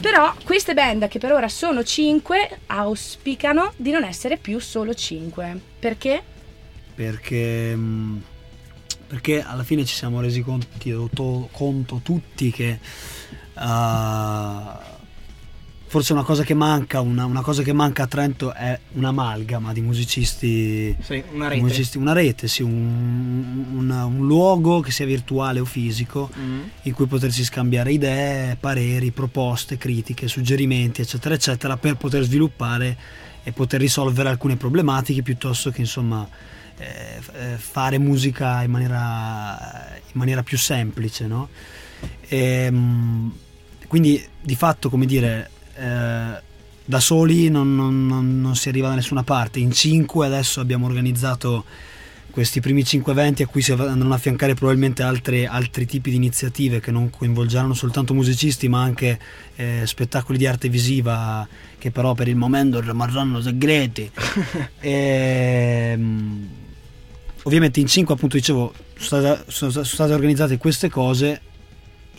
Però 0.00 0.34
queste 0.44 0.74
band, 0.74 1.08
che 1.08 1.18
per 1.18 1.32
ora 1.32 1.48
sono 1.48 1.82
5, 1.84 2.60
auspicano 2.66 3.72
di 3.76 3.90
non 3.90 4.04
essere 4.04 4.36
più 4.38 4.58
solo 4.58 4.94
5. 4.94 5.60
Perché? 5.78 6.22
perché, 7.00 7.74
mh, 7.74 8.22
perché 9.06 9.42
alla 9.42 9.62
fine 9.62 9.86
ci 9.86 9.94
siamo 9.94 10.20
resi 10.20 10.42
conti- 10.42 10.94
to- 11.14 11.48
conto 11.50 12.00
tutti 12.02 12.50
che 12.50 12.78
uh, 13.54 13.60
forse 15.90 16.12
una 16.12 16.22
cosa 16.22 16.44
che 16.44 16.54
manca, 16.54 17.00
una, 17.00 17.24
una 17.24 17.40
cosa 17.40 17.64
che 17.64 17.72
manca 17.72 18.04
a 18.04 18.06
Trento 18.06 18.54
è 18.54 18.78
un'amalgama 18.92 19.72
di 19.72 19.80
musicisti, 19.80 20.94
Sì, 21.02 21.20
una 21.32 21.48
rete. 21.48 21.60
musicisti- 21.60 21.98
una 21.98 22.12
rete, 22.12 22.46
sì, 22.46 22.62
un, 22.62 23.64
un- 23.74 23.90
un 23.90 24.24
luogo 24.24 24.78
che 24.78 24.92
sia 24.92 25.04
virtuale 25.04 25.58
o 25.58 25.64
fisico 25.64 26.30
Mm. 26.38 26.60
in 26.82 26.92
cui 26.94 27.06
potersi 27.06 27.42
scambiare 27.42 27.90
idee, 27.90 28.54
pareri, 28.60 29.10
proposte, 29.10 29.78
critiche, 29.78 30.28
suggerimenti, 30.28 31.00
eccetera, 31.00 31.34
eccetera, 31.34 31.76
per 31.76 31.96
poter 31.96 32.22
sviluppare 32.22 32.96
e 33.42 33.50
poter 33.50 33.80
risolvere 33.80 34.28
alcune 34.28 34.54
problematiche 34.54 35.22
piuttosto 35.22 35.72
che 35.72 35.80
insomma 35.80 36.24
eh, 36.78 36.84
eh, 37.32 37.56
fare 37.56 37.98
musica 37.98 38.62
in 38.62 38.70
maniera, 38.70 39.88
in 40.06 40.12
maniera 40.12 40.44
più 40.44 40.56
semplice, 40.56 41.26
no? 41.26 41.48
Ehm, 42.28 43.32
quindi 43.88 44.24
di 44.40 44.54
fatto, 44.54 44.88
come 44.88 45.04
dire, 45.04 45.50
eh, 45.76 46.42
da 46.84 47.00
soli 47.00 47.48
non, 47.48 47.74
non- 47.74 48.40
non- 48.40 48.56
si 48.56 48.68
arriva 48.68 48.88
da 48.88 48.94
nessuna 48.96 49.22
parte. 49.22 49.58
In 49.60 49.72
cinque 49.72 50.26
adesso 50.26 50.60
abbiamo 50.60 50.86
organizzato 50.86 51.64
questi 52.30 52.60
primi 52.60 52.84
cinque 52.84 53.12
eventi 53.12 53.42
a 53.42 53.46
cui 53.46 53.60
si 53.60 53.72
andranno 53.72 54.12
a 54.12 54.16
affiancare 54.16 54.54
probabilmente 54.54 55.02
altre- 55.02 55.46
altri 55.46 55.84
tipi 55.84 56.10
di 56.10 56.16
iniziative 56.16 56.80
che 56.80 56.90
non 56.92 57.10
coinvolgeranno 57.10 57.74
soltanto 57.74 58.14
musicisti 58.14 58.68
ma 58.68 58.82
anche 58.82 59.18
eh, 59.56 59.82
spettacoli 59.84 60.38
di 60.38 60.46
arte 60.46 60.68
visiva 60.68 61.46
che 61.76 61.90
però 61.90 62.14
per 62.14 62.28
il 62.28 62.36
momento 62.36 62.80
rimarranno 62.80 63.40
segreti. 63.40 64.10
Ehm, 64.80 66.48
ovviamente 67.42 67.80
in 67.80 67.86
5 67.86 68.14
appunto 68.14 68.36
dicevo 68.36 68.72
sono 68.96 69.20
state, 69.22 69.44
sono 69.50 69.82
state 69.84 70.12
organizzate 70.12 70.56
queste 70.56 70.88
cose 70.88 71.40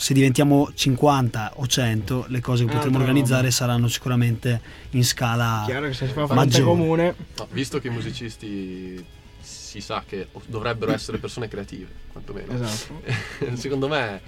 se 0.02 0.16
diventiamo 0.16 0.72
50 0.74 1.54
o 1.58 1.68
100 1.68 2.26
le 2.30 2.40
cose 2.40 2.66
che 2.66 2.74
potremo 2.74 2.98
organizzare 2.98 3.42
roba. 3.44 3.54
saranno 3.54 3.88
sicuramente 3.88 4.60
in 4.92 5.06
scala 5.06 5.62
Chiaro 5.68 5.86
che 5.86 5.94
se 5.94 6.08
si 6.08 6.14
fa 6.14 6.26
maggiore. 6.26 6.64
comune. 6.64 7.16
No, 7.38 7.48
visto 7.52 7.80
che 7.80 7.90
i 7.90 7.92
musicisti 7.92 9.06
si 9.40 9.80
sa 9.80 10.04
che 10.04 10.30
dovrebbero 10.48 10.92
essere 10.92 11.20
persone 11.20 11.48
creative, 11.48 11.88
quantomeno. 12.12 12.52
Esatto. 12.52 13.00
Secondo 13.54 13.88
me, 13.88 14.20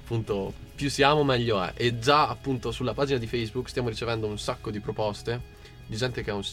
appunto, 0.00 0.54
più 0.76 0.88
siamo 0.88 1.24
meglio 1.24 1.60
è. 1.64 1.72
E 1.74 1.98
già 1.98 2.28
appunto 2.28 2.70
sulla 2.70 2.94
pagina 2.94 3.18
di 3.18 3.26
Facebook 3.26 3.68
stiamo 3.68 3.88
ricevendo 3.88 4.28
un 4.28 4.38
sacco 4.38 4.70
di 4.70 4.78
proposte 4.78 5.56
di 5.84 5.96
gente 5.96 6.22
che 6.22 6.30
ha, 6.30 6.34
un 6.34 6.44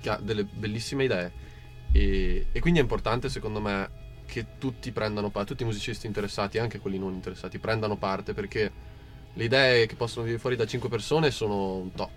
che 0.00 0.08
ha 0.08 0.16
delle 0.16 0.44
bellissime 0.44 1.04
idee. 1.04 1.32
E, 1.92 2.46
e 2.52 2.60
quindi 2.60 2.78
è 2.78 2.82
importante, 2.82 3.28
secondo 3.28 3.60
me, 3.60 4.02
che 4.34 4.58
tutti 4.58 4.90
prendano 4.90 5.30
parte, 5.30 5.50
tutti 5.50 5.62
i 5.62 5.66
musicisti 5.66 6.08
interessati, 6.08 6.58
anche 6.58 6.80
quelli 6.80 6.98
non 6.98 7.12
interessati, 7.12 7.60
prendano 7.60 7.96
parte 7.96 8.34
perché 8.34 8.72
le 9.32 9.44
idee 9.44 9.86
che 9.86 9.94
possono 9.94 10.22
venire 10.22 10.40
fuori 10.40 10.56
da 10.56 10.66
5 10.66 10.88
persone 10.88 11.30
sono 11.30 11.74
un 11.76 11.92
tot. 11.92 12.10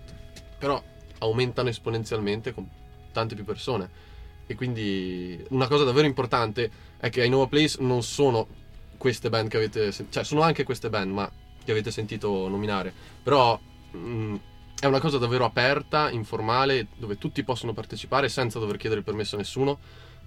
Però 0.58 0.82
aumentano 1.18 1.68
esponenzialmente 1.68 2.52
con 2.52 2.68
tante 3.12 3.36
più 3.36 3.44
persone. 3.44 3.88
E 4.48 4.56
quindi 4.56 5.40
una 5.50 5.68
cosa 5.68 5.84
davvero 5.84 6.08
importante 6.08 6.68
è 6.98 7.08
che 7.08 7.20
ai 7.20 7.28
Nova 7.28 7.46
Place 7.46 7.80
non 7.82 8.02
sono 8.02 8.48
queste 8.96 9.28
band 9.28 9.48
che 9.48 9.56
avete 9.56 9.92
sentito, 9.92 10.14
cioè 10.14 10.24
sono 10.24 10.40
anche 10.40 10.64
queste 10.64 10.90
band, 10.90 11.12
ma 11.12 11.30
che 11.64 11.70
avete 11.70 11.92
sentito 11.92 12.48
nominare. 12.48 12.92
Però 13.22 13.56
mh, 13.92 14.34
è 14.80 14.86
una 14.86 14.98
cosa 14.98 15.18
davvero 15.18 15.44
aperta, 15.44 16.10
informale, 16.10 16.88
dove 16.96 17.16
tutti 17.16 17.44
possono 17.44 17.72
partecipare 17.72 18.28
senza 18.28 18.58
dover 18.58 18.76
chiedere 18.76 19.02
il 19.02 19.06
permesso 19.06 19.36
a 19.36 19.38
nessuno, 19.38 19.78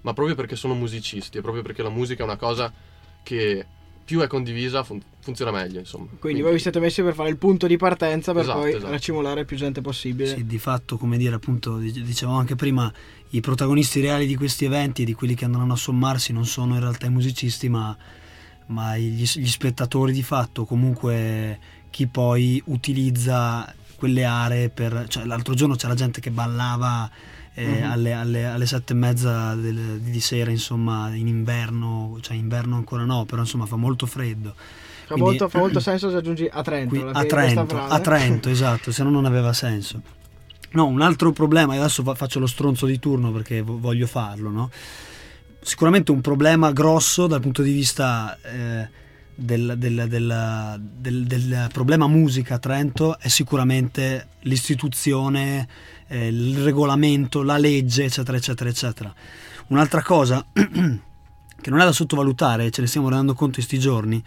ma 0.02 0.12
proprio 0.12 0.36
perché 0.36 0.56
sono 0.56 0.74
musicisti 0.74 1.38
e 1.38 1.40
proprio 1.40 1.62
perché 1.62 1.82
la 1.82 1.90
musica 1.90 2.22
è 2.22 2.26
una 2.26 2.36
cosa 2.36 2.72
che 3.22 3.66
più 4.04 4.20
è 4.20 4.26
condivisa 4.26 4.82
fun- 4.82 5.00
funziona 5.20 5.50
meglio, 5.52 5.78
insomma. 5.78 6.08
Quindi 6.18 6.42
voi 6.42 6.52
vi 6.52 6.58
siete 6.58 6.80
messi 6.80 7.02
per 7.02 7.14
fare 7.14 7.28
il 7.28 7.36
punto 7.36 7.66
di 7.66 7.76
partenza 7.76 8.32
per 8.32 8.42
Esatto, 8.42 8.58
poi 8.58 8.74
esatto. 8.74 8.90
raccimolare 8.90 9.44
più 9.44 9.56
gente 9.56 9.80
possibile. 9.80 10.34
Sì, 10.34 10.44
di 10.44 10.58
fatto, 10.58 10.96
come 10.96 11.16
dire, 11.16 11.36
appunto, 11.36 11.78
dic- 11.78 12.04
dicevamo 12.04 12.38
anche 12.38 12.56
prima, 12.56 12.92
i 13.30 13.40
protagonisti 13.40 14.00
reali 14.00 14.26
di 14.26 14.34
questi 14.34 14.64
eventi 14.64 15.02
e 15.02 15.04
di 15.04 15.14
quelli 15.14 15.34
che 15.34 15.44
andranno 15.44 15.74
a 15.74 15.76
sommarsi 15.76 16.32
non 16.32 16.44
sono 16.44 16.74
in 16.74 16.80
realtà 16.80 17.06
i 17.06 17.10
musicisti, 17.10 17.68
ma, 17.68 17.96
ma 18.66 18.96
gli, 18.96 19.22
gli 19.22 19.46
spettatori 19.46 20.12
di 20.12 20.22
fatto, 20.22 20.64
comunque 20.64 21.58
chi 21.90 22.08
poi 22.08 22.60
utilizza 22.66 23.72
quelle 23.96 24.24
aree 24.24 24.68
per... 24.68 25.06
Cioè, 25.06 25.24
l'altro 25.24 25.54
giorno 25.54 25.76
c'era 25.76 25.94
gente 25.94 26.20
che 26.20 26.30
ballava 26.32 27.08
eh, 27.54 27.64
Mhm. 27.66 27.90
alle, 27.90 28.12
alle- 28.14 28.46
alle 28.46 28.66
sette 28.66 28.92
e 28.92 28.96
mezza 28.96 29.54
del- 29.54 30.00
di 30.00 30.20
sera, 30.20 30.50
insomma, 30.50 31.14
in 31.14 31.26
inverno, 31.26 32.16
cioè 32.20 32.36
inverno 32.36 32.76
ancora 32.76 33.04
no, 33.04 33.24
però 33.24 33.42
insomma 33.42 33.66
fa 33.66 33.76
molto 33.76 34.06
freddo. 34.06 34.54
Fa, 34.56 35.14
Quindi- 35.14 35.22
molto, 35.22 35.48
fa 35.48 35.58
molto 35.58 35.80
senso 35.80 36.10
se 36.10 36.16
aggiungi 36.16 36.48
a 36.50 36.62
Trento. 36.62 36.94
Qui- 36.98 37.10
a 37.12 37.24
Trento, 37.24 37.78
a 37.78 38.00
Trento, 38.00 38.48
esatto, 38.48 38.90
se 38.92 39.02
no 39.02 39.10
non 39.10 39.24
aveva 39.24 39.52
senso. 39.52 40.00
No, 40.74 40.86
un 40.86 41.02
altro 41.02 41.32
problema, 41.32 41.74
e 41.74 41.78
adesso 41.78 42.02
fa- 42.02 42.14
faccio 42.14 42.38
lo 42.38 42.46
stronzo 42.46 42.86
di 42.86 42.98
turno 42.98 43.30
perché 43.30 43.60
vo- 43.60 43.78
voglio 43.78 44.06
farlo, 44.06 44.48
no? 44.50 44.70
Sicuramente 45.60 46.10
un 46.10 46.20
problema 46.20 46.72
grosso 46.72 47.26
dal 47.26 47.40
punto 47.40 47.62
di 47.62 47.72
vista 47.72 48.36
eh, 48.42 48.88
del, 49.34 49.74
del- 49.78 50.06
del- 50.08 51.24
del- 51.26 51.68
problema 51.72 52.06
musica 52.06 52.54
a 52.54 52.58
Trento 52.58 53.18
è 53.18 53.28
sicuramente 53.28 54.28
l'istituzione, 54.40 55.66
eh, 56.08 56.28
il 56.28 56.62
regolamento, 56.62 57.42
la 57.42 57.56
legge, 57.56 58.04
eccetera, 58.04 58.36
eccetera, 58.36 58.68
eccetera. 58.70 59.14
Un'altra 59.68 60.02
cosa 60.02 60.44
che 60.52 61.70
non 61.70 61.80
è 61.80 61.84
da 61.84 61.92
sottovalutare, 61.92 62.70
ce 62.70 62.80
ne 62.82 62.86
stiamo 62.86 63.08
rendendo 63.08 63.34
conto 63.34 63.60
in 63.60 63.64
sti 63.66 63.78
giorni, 63.78 64.22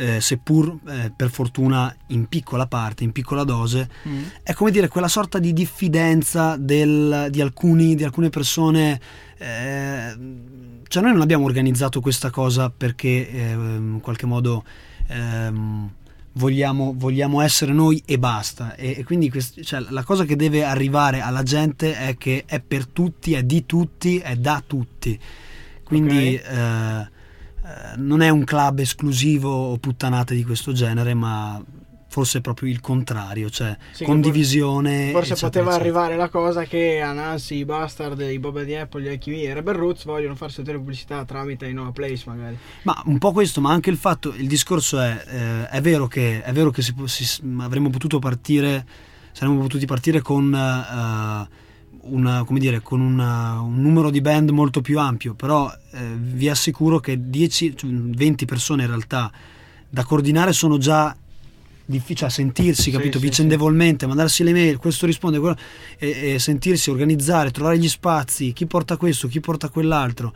eh, 0.00 0.20
seppur 0.20 0.78
eh, 0.88 1.12
per 1.14 1.28
fortuna 1.30 1.92
in 2.08 2.26
piccola 2.28 2.66
parte, 2.68 3.02
in 3.02 3.10
piccola 3.10 3.42
dose, 3.42 3.88
Mm. 4.06 4.22
è 4.44 4.52
come 4.54 4.70
dire 4.70 4.86
quella 4.86 5.08
sorta 5.08 5.38
di 5.40 5.52
diffidenza 5.52 6.56
del- 6.56 7.26
di, 7.30 7.40
alcuni, 7.40 7.94
di 7.96 8.04
alcune 8.04 8.30
persone. 8.30 9.00
eh, 9.40 10.16
cioè, 10.88 11.02
noi 11.02 11.12
non 11.12 11.20
abbiamo 11.20 11.44
organizzato 11.44 12.00
questa 12.00 12.30
cosa 12.30 12.70
perché 12.70 13.28
eh, 13.30 13.50
in 13.52 13.98
qualche 14.02 14.26
modo 14.26 14.64
ehm, 15.08 15.90
vogliamo, 16.34 16.94
vogliamo 16.96 17.40
essere 17.40 17.72
noi 17.72 18.02
e 18.06 18.18
basta. 18.18 18.74
E, 18.76 18.96
e 18.98 19.04
quindi 19.04 19.30
quest- 19.30 19.60
cioè, 19.62 19.84
la 19.90 20.02
cosa 20.04 20.24
che 20.24 20.36
deve 20.36 20.64
arrivare 20.64 21.20
alla 21.20 21.42
gente 21.42 21.96
è 21.96 22.16
che 22.16 22.44
è 22.46 22.60
per 22.60 22.86
tutti, 22.86 23.34
è 23.34 23.42
di 23.42 23.66
tutti, 23.66 24.18
è 24.18 24.36
da 24.36 24.62
tutti. 24.66 25.18
Quindi 25.84 26.34
Ok. 26.42 26.50
eh, 26.50 26.56
eh, 26.56 27.08
non 27.96 28.20
è 28.22 28.28
un 28.28 28.44
club 28.44 28.78
esclusivo 28.80 29.50
o 29.50 29.78
puttanate 29.78 30.34
di 30.34 30.44
questo 30.44 30.72
genere, 30.72 31.14
ma 31.14 31.62
forse 32.10 32.40
proprio 32.40 32.70
il 32.70 32.80
contrario, 32.80 33.50
cioè 33.50 33.76
Sì, 33.92 34.04
condivisione. 34.04 35.10
Forse 35.10 35.32
eccetera, 35.34 35.48
poteva 35.48 35.70
eccetera. 35.76 35.84
arrivare 36.00 36.16
la 36.16 36.28
cosa 36.30 36.64
che 36.64 37.00
Anansi, 37.00 37.56
i 37.56 37.64
Bastard, 37.66 38.18
i 38.20 38.38
Boba 38.38 38.62
di 38.64 38.74
Apple, 38.74 39.02
gli 39.02 39.08
Alchimie 39.08 39.48
e 39.48 39.52
Rebel 39.54 39.74
Roots 39.74 40.04
vogliono 40.04 40.34
far 40.34 40.50
sentire 40.50 40.78
pubblicità 40.78 41.24
tramite 41.26 41.66
i 41.66 41.74
Nova 41.74 41.90
Place 41.92 42.24
magari. 42.26 42.56
Ma 42.82 43.00
un 43.06 43.18
po' 43.18 43.32
questo, 43.32 43.60
ma 43.60 43.70
anche 43.72 43.90
il 43.90 43.98
fatto, 43.98 44.32
il 44.34 44.48
discorso 44.48 44.98
è, 45.00 45.22
eh, 45.28 45.68
è 45.68 45.80
vero 45.82 46.06
che, 46.06 46.42
è 46.42 46.52
vero 46.52 46.70
che 46.70 46.80
si, 46.80 46.94
si- 47.04 47.42
avremmo 47.60 47.90
potuto 47.90 48.18
partire, 48.18 48.86
saremmo 49.32 49.60
potuti 49.60 49.84
partire 49.84 50.22
con, 50.22 50.52
eh, 50.54 51.48
una- 52.08 52.44
come 52.44 52.58
dire, 52.58 52.80
con 52.82 53.00
una- 53.00 53.60
un 53.60 53.80
numero 53.80 54.10
di 54.10 54.20
band 54.20 54.50
molto 54.50 54.80
più 54.80 54.98
ampio, 54.98 55.34
però 55.34 55.70
eh, 55.92 55.98
vi 56.16 56.48
assicuro 56.48 56.98
che 57.00 57.28
10, 57.30 57.76
cioè 57.76 57.90
20 57.90 58.44
persone 58.44 58.82
in 58.82 58.88
realtà 58.88 59.30
da 59.88 60.04
coordinare 60.04 60.52
sono 60.52 60.78
già 60.78 61.16
difficili 61.84 62.26
a 62.26 62.30
sentirsi, 62.30 62.82
Sì, 62.82 62.90
capito? 62.90 63.18
sì, 63.18 63.24
Vicendevolmente, 63.26 64.06
mandarsi 64.06 64.44
le 64.44 64.52
mail, 64.52 64.76
questo 64.76 65.06
risponde, 65.06 65.38
quello, 65.38 65.56
e, 65.98 66.34
e 66.34 66.38
sentirsi, 66.38 66.90
organizzare, 66.90 67.50
trovare 67.50 67.78
gli 67.78 67.88
spazi, 67.88 68.52
chi 68.52 68.66
porta 68.66 68.96
questo, 68.98 69.26
chi 69.28 69.40
porta 69.40 69.70
quell'altro. 69.70 70.34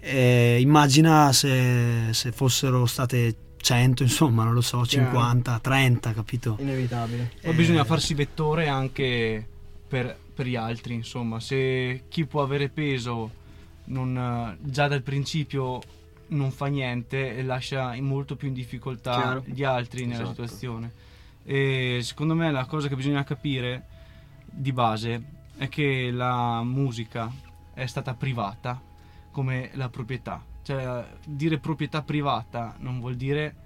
Eh, 0.00 0.58
immagina 0.60 1.32
se, 1.32 2.08
se 2.12 2.32
fossero 2.32 2.86
state 2.86 3.36
100, 3.58 4.02
insomma, 4.02 4.44
non 4.44 4.52
lo 4.54 4.60
so, 4.62 4.80
Chiaro. 4.82 5.10
50, 5.10 5.58
30, 5.60 6.12
capito? 6.12 6.56
Inevitabile. 6.60 7.32
Ma 7.44 7.52
bisogna 7.52 7.84
farsi 7.84 8.12
vettore 8.14 8.68
anche 8.68 9.46
per, 9.88 10.16
per 10.34 10.46
gli 10.46 10.56
altri, 10.56 10.94
insomma, 10.94 11.40
se 11.40 12.04
chi 12.08 12.26
può 12.26 12.42
avere 12.42 12.68
peso 12.68 13.30
non, 13.86 14.16
eh, 14.16 14.58
già 14.70 14.88
dal 14.88 15.02
principio 15.02 15.80
non 16.28 16.50
fa 16.50 16.66
niente 16.66 17.36
e 17.36 17.42
lascia 17.42 17.94
molto 18.00 18.34
più 18.36 18.48
in 18.48 18.54
difficoltà 18.54 19.14
Chiaro. 19.14 19.42
gli 19.46 19.62
altri 19.62 20.06
nella 20.06 20.22
Esatto. 20.22 20.42
situazione. 20.46 20.92
E 21.44 22.00
secondo 22.02 22.34
me 22.34 22.50
la 22.50 22.64
cosa 22.64 22.88
che 22.88 22.96
bisogna 22.96 23.22
capire 23.24 23.86
di 24.46 24.72
base 24.72 25.22
è 25.56 25.68
che 25.68 26.10
la 26.10 26.62
musica 26.62 27.30
è 27.74 27.86
stata 27.86 28.14
privata 28.14 28.80
come 29.30 29.70
la 29.74 29.88
proprietà. 29.88 30.42
Cioè, 30.62 31.04
dire 31.26 31.58
proprietà 31.58 32.02
privata 32.02 32.74
non 32.78 32.98
vuol 33.00 33.16
dire 33.16 33.56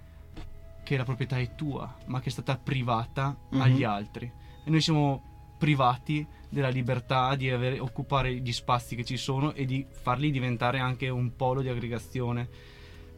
che 0.83 0.97
la 0.97 1.05
proprietà 1.05 1.39
è 1.39 1.55
tua, 1.55 1.97
ma 2.07 2.19
che 2.21 2.29
è 2.29 2.33
stata 2.33 2.57
privata 2.57 3.37
Mhm. 3.51 3.61
agli 3.61 3.85
altri. 3.85 4.31
E 4.65 4.71
noi 4.71 4.81
siamo 4.81 5.55
privati 5.59 6.27
della 6.49 6.69
libertà 6.69 7.35
di 7.35 7.51
avere- 7.51 7.79
occupare 7.79 8.35
gli 8.35 8.53
spazi 8.53 8.97
che 8.97 9.05
ci 9.05 9.17
sono 9.17 9.53
e 9.53 9.65
di 9.65 9.85
farli 9.89 10.31
diventare 10.31 10.79
anche 10.79 11.09
un 11.09 11.35
polo 11.37 11.61
di 11.61 11.69
aggregazione. 11.69 12.49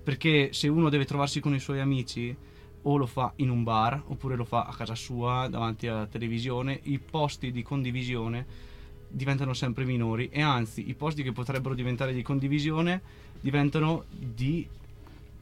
Perché 0.03 0.53
se 0.53 0.69
uno 0.69 0.89
deve 0.89 1.05
trovarsi 1.05 1.41
con 1.41 1.55
i 1.55 1.61
suoi 1.61 1.81
amici, 1.81 2.35
o 2.83 2.97
lo 2.97 3.07
fa 3.07 3.33
in 3.37 3.51
un 3.51 3.63
bar, 3.63 4.03
oppure 4.07 4.37
lo 4.37 4.45
fa 4.45 4.65
a 4.65 4.75
casa 4.75 4.95
sua, 4.95 5.47
davanti 5.49 5.87
alla 5.87 6.07
televisione, 6.07 6.81
i 6.85 6.99
posti 6.99 7.53
di 7.53 7.63
condivisione 7.63 8.69
diventano 9.09 9.55
sempre 9.55 9.85
minori 9.85 10.29
e 10.31 10.41
anzi 10.41 10.89
i 10.89 10.95
posti 10.95 11.23
che 11.23 11.33
potrebbero 11.33 11.75
diventare 11.75 12.13
di 12.13 12.23
condivisione 12.23 13.03
diventano 13.41 14.05
di 14.09 14.67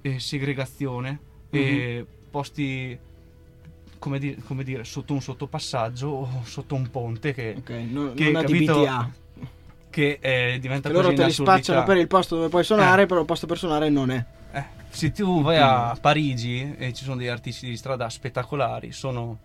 eh, 0.01 0.19
segregazione 0.19 1.21
e 1.51 2.05
posti 2.31 2.99
come 3.99 4.19
dire, 4.19 4.37
come 4.45 4.65
dire, 4.65 4.85
sotto 4.85 5.13
un 5.13 5.21
sottopassaggio 5.21 6.07
o 6.09 6.43
sotto 6.45 6.75
un 6.75 6.91
ponte 6.91 7.33
che, 7.35 7.55
Ok, 7.59 7.71
non, 7.91 8.15
che, 8.15 8.31
non 8.31 8.43
capito, 8.43 8.87
che 9.91 10.19
eh, 10.21 10.59
diventa 10.61 10.89
Che 10.89 10.95
loro 10.95 11.13
te 11.13 11.25
li 11.25 11.33
spacciano 11.33 11.83
per 11.85 11.97
il 11.97 12.07
posto 12.07 12.37
dove 12.37 12.49
puoi 12.49 12.65
suonare, 12.65 13.07
però 13.07 13.21
il 13.21 13.27
posto 13.27 13.47
per 13.47 13.59
suonare 13.59 13.89
non 13.89 14.11
è. 14.11 14.25
Eh, 14.53 14.65
se 14.91 15.13
tu 15.13 15.43
vai 15.43 15.59
a 15.59 15.97
Parigi 16.01 16.75
e 16.79 16.93
ci 16.93 17.05
sono 17.05 17.17
degli 17.17 17.29
artisti 17.29 17.67
di 17.67 17.77
strada 17.77 18.09
spettacolari, 18.09 18.93
sono 18.93 19.39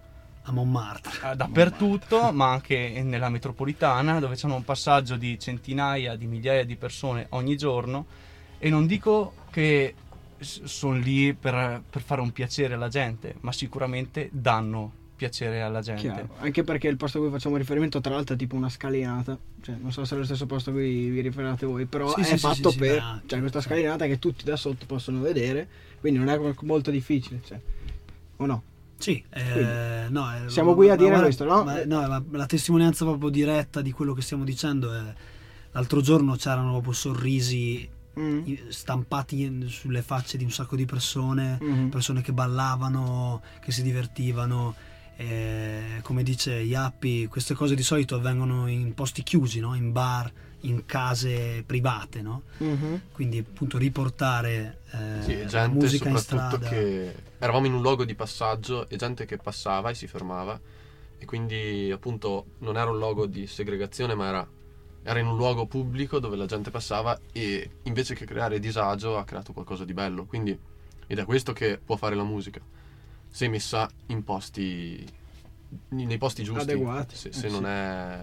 A 0.44 0.52
Montmartre. 0.52 1.32
eh, 1.32 1.36
dappertutto, 1.36 2.32
ma 2.32 2.52
anche 2.52 3.02
nella 3.04 3.30
metropolitana, 3.30 4.20
dove 4.20 4.36
c'è 4.36 4.48
un 4.48 4.64
passaggio 4.64 5.16
di 5.16 5.40
centinaia 5.40 6.16
di 6.16 6.28
migliaia 6.28 6.66
di 6.66 6.76
persone 6.76 7.28
ogni 7.30 7.56
giorno. 7.58 8.06
E 8.60 8.70
non 8.70 8.86
dico 8.86 9.34
che 9.52 9.94
sono 10.44 10.98
lì 10.98 11.34
per, 11.34 11.82
per 11.90 12.02
fare 12.02 12.22
un 12.22 12.32
piacere 12.32 12.74
alla 12.76 12.88
gente, 12.90 13.36
ma 13.42 13.52
sicuramente 13.52 14.30
danno 14.32 14.92
piacere 15.16 15.62
alla 15.62 15.82
gente. 15.82 16.02
Chiaro. 16.02 16.30
Anche 16.40 16.64
perché 16.64 16.88
il 16.88 16.98
posto 16.98 17.18
a 17.18 17.22
cui 17.22 17.30
facciamo 17.30 17.56
riferimento, 17.58 18.02
tra 18.02 18.14
l'altro, 18.14 18.36
è 18.36 18.38
tipo 18.38 18.56
una 18.56 18.70
scalinata. 18.70 19.38
Cioè, 19.62 19.76
non 19.80 19.92
so 19.92 20.04
se 20.06 20.16
è 20.16 20.18
lo 20.18 20.26
stesso 20.26 20.46
posto 20.46 20.72
a 20.72 20.74
cui 20.74 21.10
vi 21.10 21.22
riferate 21.22 21.66
voi, 21.66 21.86
però 21.86 22.14
Sì, 22.14 22.22
è 22.22 22.24
sì, 22.24 22.38
fatto 22.38 22.70
sì, 22.70 22.78
sì, 22.78 22.78
per. 22.80 22.98
ah, 23.00 23.22
cioè, 23.26 23.40
questa 23.40 23.62
scalinata 23.62 24.06
che 24.06 24.20
tutti 24.20 24.44
da 24.44 24.56
sotto 24.58 24.86
possono 24.86 25.22
vedere. 25.22 25.68
Quindi 26.00 26.20
non 26.20 26.28
è 26.30 26.54
molto 26.64 26.92
difficile. 26.92 27.40
Cioè. 27.46 27.60
O 28.38 28.46
no? 28.46 28.64
Sì, 28.98 29.22
eh, 29.32 30.06
no, 30.10 30.34
eh, 30.46 30.50
siamo 30.50 30.74
qui 30.76 30.88
a 30.88 30.92
ma 30.92 30.96
dire 30.96 31.10
guarda- 31.10 31.26
questo, 31.26 31.44
no? 31.46 31.64
ma- 31.64 31.84
no, 31.84 32.08
ma 32.08 32.24
la 32.32 32.46
testimonianza 32.46 33.04
proprio 33.06 33.30
diretta 33.30 33.82
di 33.82 33.92
quello 33.92 34.14
che 34.14 34.22
stiamo 34.22 34.44
dicendo 34.46 34.94
è 34.94 35.02
l'altro 35.72 36.00
giorno 36.02 36.36
c'erano 36.36 36.72
proprio 36.72 36.94
sorrisi 36.94 37.88
Mm. 38.20 38.44
stampati 38.70 39.68
sulle 39.70 40.02
facce 40.04 40.38
di 40.38 40.44
un 40.44 40.52
sacco 40.52 40.76
di 40.76 40.86
persone, 40.86 41.58
Mhm. 41.60 41.90
persone 41.90 42.22
che 42.22 42.32
ballavano, 42.34 43.42
che 43.60 43.72
si 43.72 43.82
divertivano. 43.84 44.76
eh, 45.16 46.00
come 46.02 46.24
dice 46.24 46.54
Yappi, 46.54 47.28
queste 47.28 47.54
cose 47.54 47.76
di 47.76 47.84
solito 47.84 48.16
avvengono 48.16 48.68
in 48.68 48.96
posti 48.96 49.22
chiusi, 49.22 49.60
no? 49.60 49.76
in 49.76 49.92
bar, 49.92 50.30
in 50.62 50.86
case 50.88 51.64
private, 51.66 52.22
no? 52.24 52.42
Mhm. 52.58 53.02
quindi 53.12 53.38
appunto 53.38 53.78
riportare 53.78 54.80
eh, 54.92 55.22
Sì, 55.22 55.38
la 55.38 55.46
gente 55.46 55.78
musica 55.78 56.10
in 56.10 56.18
strada. 56.18 56.68
che 56.68 57.14
eravamo 57.38 57.68
in 57.68 57.74
un 57.74 57.82
luogo 57.84 58.06
di 58.06 58.16
passaggio 58.16 58.90
e 58.90 58.96
gente 58.96 59.26
che 59.26 59.38
passava 59.38 59.92
e 59.92 59.94
si 59.94 60.08
fermava 60.08 60.60
e 61.20 61.26
quindi 61.26 61.92
appunto 61.92 62.46
non 62.60 62.76
era 62.76 62.90
un 62.90 62.98
luogo 62.98 63.28
di 63.28 63.46
segregazione 63.46 64.16
ma 64.16 64.28
era, 64.28 64.48
era 65.04 65.20
in 65.20 65.28
un 65.28 65.36
luogo 65.36 65.66
pubblico 65.66 66.20
dove 66.20 66.36
la 66.36 66.46
gente 66.46 66.72
passava 66.72 67.20
e 67.32 67.70
invece 67.84 68.16
che 68.16 68.26
creare 68.26 68.60
disagio 68.60 69.18
ha 69.18 69.26
creato 69.26 69.54
qualcosa 69.54 69.86
di 69.86 69.94
bello. 69.94 70.26
Quindi 70.26 70.58
ed 71.06 71.20
è 71.20 71.26
questo 71.26 71.54
che 71.54 71.78
può 71.84 71.96
fare 71.96 72.16
la 72.16 72.24
musica. 72.24 72.62
Se 73.30 73.48
messa 73.48 73.90
in 74.08 74.24
posti 74.24 75.22
nei 75.90 76.18
posti 76.18 76.44
giusti. 76.44 76.72
Adeguati, 76.72 77.16
se, 77.16 77.30
eh, 77.30 77.34
se 77.34 77.50
sì. 77.50 77.54
non 77.54 77.66
è 77.66 78.20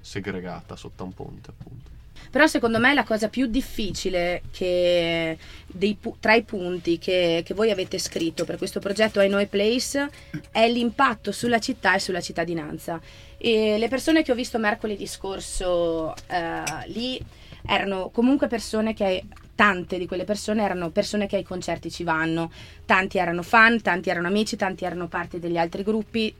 segregata 0.00 0.76
sotto 0.76 1.04
un 1.04 1.12
ponte 1.12 1.50
appunto. 1.50 1.90
Però 2.30 2.46
secondo 2.46 2.78
me 2.78 2.94
la 2.94 3.04
cosa 3.04 3.28
più 3.28 3.46
difficile 3.46 4.42
che 4.52 5.36
dei 5.66 5.98
tra 6.20 6.34
i 6.34 6.42
punti 6.42 6.98
che, 6.98 7.42
che 7.44 7.52
voi 7.52 7.70
avete 7.70 7.98
scritto 7.98 8.44
per 8.44 8.56
questo 8.56 8.80
progetto 8.80 9.20
I 9.20 9.26
Know 9.26 9.40
a 9.40 9.46
Place 9.46 10.08
è 10.50 10.68
l'impatto 10.68 11.32
sulla 11.32 11.58
città 11.58 11.94
e 11.94 11.98
sulla 11.98 12.20
cittadinanza. 12.20 13.00
E 13.44 13.76
le 13.76 13.88
persone 13.88 14.22
che 14.22 14.30
ho 14.30 14.36
visto 14.36 14.56
mercoledì 14.60 15.04
scorso 15.04 16.14
eh, 16.28 16.62
lì 16.86 17.20
erano 17.66 18.10
comunque 18.10 18.46
persone 18.46 18.94
che 18.94 19.24
tante 19.56 19.98
di 19.98 20.06
quelle 20.06 20.22
persone 20.22 20.62
erano 20.62 20.90
persone 20.90 21.26
che 21.26 21.34
ai 21.34 21.42
concerti 21.42 21.90
ci 21.90 22.04
vanno, 22.04 22.52
tanti 22.86 23.18
erano 23.18 23.42
fan, 23.42 23.82
tanti 23.82 24.10
erano 24.10 24.28
amici, 24.28 24.54
tanti 24.54 24.84
erano 24.84 25.08
parte 25.08 25.40
degli 25.40 25.58
altri 25.58 25.82
gruppi. 25.82 26.32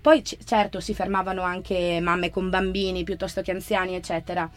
Poi 0.00 0.22
c- 0.22 0.36
certo 0.44 0.78
si 0.78 0.94
fermavano 0.94 1.42
anche 1.42 1.98
mamme 2.00 2.30
con 2.30 2.48
bambini 2.48 3.02
piuttosto 3.02 3.42
che 3.42 3.50
anziani, 3.50 3.96
eccetera. 3.96 4.48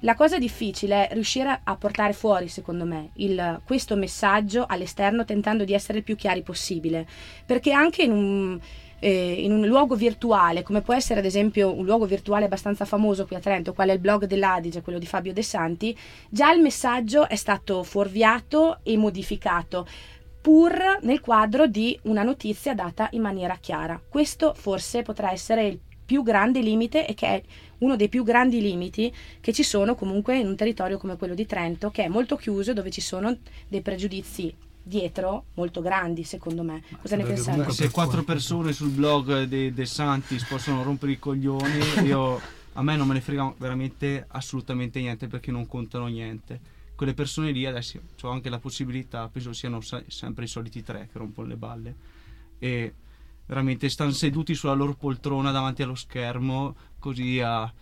La 0.00 0.14
cosa 0.14 0.36
difficile 0.36 1.08
è 1.08 1.14
riuscire 1.14 1.60
a 1.64 1.76
portare 1.76 2.12
fuori, 2.12 2.48
secondo 2.48 2.84
me, 2.84 3.08
il- 3.14 3.62
questo 3.64 3.96
messaggio 3.96 4.66
all'esterno 4.68 5.24
tentando 5.24 5.64
di 5.64 5.72
essere 5.72 5.96
il 5.98 6.04
più 6.04 6.14
chiari 6.14 6.42
possibile. 6.42 7.06
Perché 7.46 7.72
anche 7.72 8.02
in 8.02 8.12
un, 8.12 8.60
eh, 9.04 9.42
in 9.42 9.52
un 9.52 9.66
luogo 9.66 9.96
virtuale, 9.96 10.62
come 10.62 10.80
può 10.80 10.94
essere 10.94 11.20
ad 11.20 11.26
esempio 11.26 11.76
un 11.76 11.84
luogo 11.84 12.06
virtuale 12.06 12.46
abbastanza 12.46 12.86
famoso 12.86 13.26
qui 13.26 13.36
a 13.36 13.38
Trento, 13.38 13.74
qual 13.74 13.90
è 13.90 13.92
il 13.92 13.98
blog 13.98 14.24
dell'Adige, 14.24 14.80
quello 14.80 14.98
di 14.98 15.04
Fabio 15.04 15.34
De 15.34 15.42
Santi, 15.42 15.94
già 16.30 16.50
il 16.50 16.62
messaggio 16.62 17.28
è 17.28 17.36
stato 17.36 17.82
fuorviato 17.82 18.78
e 18.82 18.96
modificato 18.96 19.86
pur 20.40 21.00
nel 21.02 21.20
quadro 21.20 21.66
di 21.66 21.98
una 22.04 22.22
notizia 22.22 22.74
data 22.74 23.08
in 23.12 23.20
maniera 23.20 23.58
chiara. 23.60 24.00
Questo 24.08 24.54
forse 24.54 25.02
potrà 25.02 25.30
essere 25.32 25.66
il 25.66 25.78
più 26.02 26.22
grande 26.22 26.60
limite 26.60 27.06
e 27.06 27.12
che 27.12 27.26
è 27.26 27.42
uno 27.78 27.96
dei 27.96 28.08
più 28.08 28.24
grandi 28.24 28.62
limiti 28.62 29.12
che 29.40 29.52
ci 29.52 29.62
sono 29.62 29.94
comunque 29.94 30.38
in 30.38 30.46
un 30.46 30.56
territorio 30.56 30.96
come 30.96 31.18
quello 31.18 31.34
di 31.34 31.44
Trento, 31.44 31.90
che 31.90 32.04
è 32.04 32.08
molto 32.08 32.36
chiuso, 32.36 32.72
dove 32.72 32.90
ci 32.90 33.02
sono 33.02 33.36
dei 33.68 33.82
pregiudizi 33.82 34.72
dietro 34.84 35.46
molto 35.54 35.80
grandi, 35.80 36.22
secondo 36.22 36.62
me. 36.62 36.82
Cosa 37.00 37.16
ne 37.16 37.24
pensate? 37.24 37.72
Se 37.72 37.90
quattro 37.90 38.22
persone 38.22 38.72
sul 38.72 38.90
blog 38.90 39.44
dei 39.44 39.72
De 39.72 39.86
Santis 39.86 40.44
possono 40.44 40.82
rompere 40.82 41.12
i 41.12 41.18
coglioni, 41.18 41.78
io, 42.04 42.40
a 42.74 42.82
me 42.82 42.96
non 42.96 43.06
me 43.08 43.14
ne 43.14 43.20
frega 43.20 43.54
veramente 43.56 44.26
assolutamente 44.28 45.00
niente 45.00 45.26
perché 45.26 45.50
non 45.50 45.66
contano 45.66 46.06
niente. 46.06 46.72
Quelle 46.94 47.14
persone 47.14 47.50
lì 47.50 47.66
adesso 47.66 47.98
ho 48.20 48.28
anche 48.28 48.50
la 48.50 48.58
possibilità, 48.58 49.28
penso 49.28 49.52
siano 49.52 49.80
se- 49.80 50.04
sempre 50.08 50.44
i 50.44 50.48
soliti 50.48 50.82
tre 50.82 51.08
che 51.10 51.18
rompono 51.18 51.48
le 51.48 51.56
balle. 51.56 51.94
E 52.58 52.94
veramente 53.46 53.88
stanno 53.88 54.12
seduti 54.12 54.54
sulla 54.54 54.74
loro 54.74 54.94
poltrona 54.94 55.50
davanti 55.50 55.82
allo 55.82 55.96
schermo, 55.96 56.76
così 56.98 57.40
a 57.40 57.72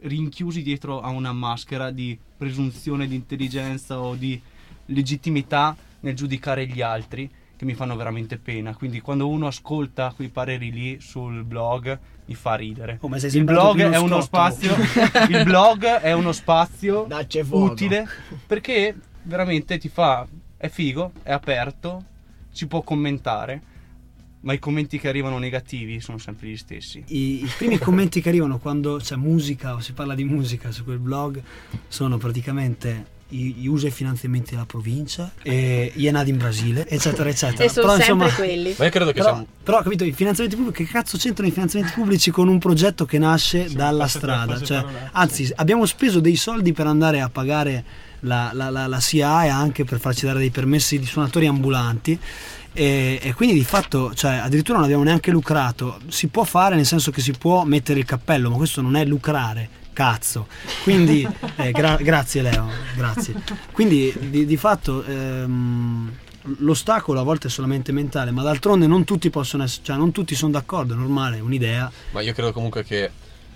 rinchiusi 0.00 0.62
dietro 0.62 1.00
a 1.00 1.08
una 1.08 1.32
maschera 1.32 1.90
di 1.90 2.18
presunzione 2.36 3.06
di 3.06 3.14
intelligenza 3.14 4.00
o 4.00 4.14
di 4.14 4.40
legittimità 4.86 5.76
nel 6.00 6.14
giudicare 6.14 6.66
gli 6.66 6.82
altri 6.82 7.30
che 7.56 7.64
mi 7.64 7.74
fanno 7.74 7.94
veramente 7.94 8.38
pena. 8.38 8.74
Quindi 8.74 9.00
quando 9.00 9.28
uno 9.28 9.46
ascolta 9.46 10.12
quei 10.16 10.30
pareri 10.30 10.72
lì 10.72 10.98
sul 11.00 11.44
blog 11.44 11.98
mi 12.24 12.34
fa 12.34 12.54
ridere. 12.54 12.98
Oh, 13.00 13.14
il 13.14 13.44
blog 13.44 13.80
uno 13.98 14.20
spazio 14.20 14.74
il 15.28 15.44
blog 15.44 15.84
è 15.84 16.12
uno 16.12 16.32
spazio 16.32 17.06
utile 17.50 18.08
perché 18.46 18.96
veramente 19.24 19.76
ti 19.78 19.88
fa 19.88 20.26
è 20.56 20.68
figo, 20.68 21.12
è 21.22 21.32
aperto, 21.32 22.04
si 22.50 22.66
può 22.66 22.82
commentare, 22.82 23.62
ma 24.40 24.52
i 24.52 24.58
commenti 24.58 24.98
che 24.98 25.08
arrivano 25.08 25.38
negativi 25.38 26.00
sono 26.00 26.18
sempre 26.18 26.48
gli 26.48 26.56
stessi. 26.56 27.02
I, 27.08 27.44
i 27.44 27.50
primi 27.56 27.78
commenti 27.78 28.20
che 28.20 28.28
arrivano 28.28 28.58
quando 28.58 28.96
c'è 28.96 29.16
musica 29.16 29.74
o 29.74 29.80
si 29.80 29.92
parla 29.92 30.14
di 30.14 30.24
musica 30.24 30.70
su 30.70 30.84
quel 30.84 30.98
blog 30.98 31.42
sono 31.88 32.18
praticamente 32.18 33.18
i, 33.30 33.62
i 33.62 33.66
usa 33.66 33.88
i 33.88 33.90
finanziamenti 33.90 34.52
della 34.52 34.66
provincia 34.66 35.32
e 35.42 35.92
gli 35.94 36.06
è 36.06 36.10
nato 36.10 36.30
in 36.30 36.38
Brasile 36.38 36.86
eccetera 36.88 37.28
eccetera. 37.28 37.64
E 37.64 37.68
sono 37.68 37.86
Però, 37.86 37.98
sempre 37.98 38.26
insomma, 38.26 38.34
quelli. 38.34 38.74
ma 38.78 38.84
io 38.84 38.90
credo 38.90 39.12
che 39.12 39.20
però, 39.20 39.36
sia 39.36 39.46
però, 39.62 39.82
capito 39.82 40.04
i 40.04 40.12
finanziamenti 40.12 40.56
pubblici 40.56 40.84
che 40.84 40.90
cazzo 40.90 41.16
c'entrano 41.18 41.48
i 41.48 41.52
finanziamenti 41.52 41.94
pubblici 41.94 42.30
con 42.30 42.48
un 42.48 42.58
progetto 42.58 43.04
che 43.04 43.18
nasce 43.18 43.68
dalla 43.72 44.06
forse- 44.06 44.18
strada? 44.18 44.62
cioè, 44.62 44.84
anzi 45.12 45.50
abbiamo 45.56 45.86
speso 45.86 46.20
dei 46.20 46.36
soldi 46.36 46.72
per 46.72 46.86
andare 46.86 47.20
a 47.20 47.28
pagare 47.28 47.84
la, 48.20 48.50
la, 48.52 48.70
la, 48.70 48.86
la 48.86 49.00
SIA 49.00 49.44
e 49.44 49.48
anche 49.48 49.84
per 49.84 50.00
farci 50.00 50.26
dare 50.26 50.38
dei 50.38 50.50
permessi 50.50 50.98
di 50.98 51.06
suonatori 51.06 51.46
ambulanti 51.46 52.18
e, 52.72 53.18
e 53.20 53.34
quindi 53.34 53.54
di 53.54 53.64
fatto 53.64 54.14
cioè, 54.14 54.36
addirittura 54.36 54.76
non 54.76 54.84
abbiamo 54.86 55.04
neanche 55.04 55.30
lucrato. 55.30 55.98
Si 56.08 56.28
può 56.28 56.44
fare 56.44 56.76
nel 56.76 56.86
senso 56.86 57.10
che 57.10 57.20
si 57.20 57.32
può 57.32 57.64
mettere 57.64 58.00
il 58.00 58.04
cappello 58.04 58.50
ma 58.50 58.56
questo 58.56 58.80
non 58.80 58.96
è 58.96 59.04
lucrare 59.04 59.78
cazzo. 59.92 60.46
Quindi 60.82 61.26
eh, 61.56 61.70
gra- 61.72 61.96
grazie 61.96 62.42
Leo 62.42 62.68
grazie. 62.96 63.34
Quindi 63.72 64.12
di, 64.18 64.46
di 64.46 64.56
fatto 64.56 65.04
ehm, 65.04 66.12
l'ostacolo 66.58 67.20
a 67.20 67.22
volte 67.22 67.48
è 67.48 67.50
solamente 67.50 67.92
mentale 67.92 68.30
ma 68.30 68.42
d'altronde 68.42 68.86
non 68.86 69.04
tutti 69.04 69.30
possono 69.30 69.62
essere 69.62 69.84
cioè 69.84 69.96
non 69.96 70.10
tutti 70.10 70.34
sono 70.34 70.52
d'accordo 70.52 70.94
è 70.94 70.96
normale 70.96 71.38
è 71.38 71.40
un'idea. 71.40 71.90
Ma 72.12 72.20
io 72.20 72.32
credo 72.32 72.52
comunque 72.52 72.84
che 72.84 73.10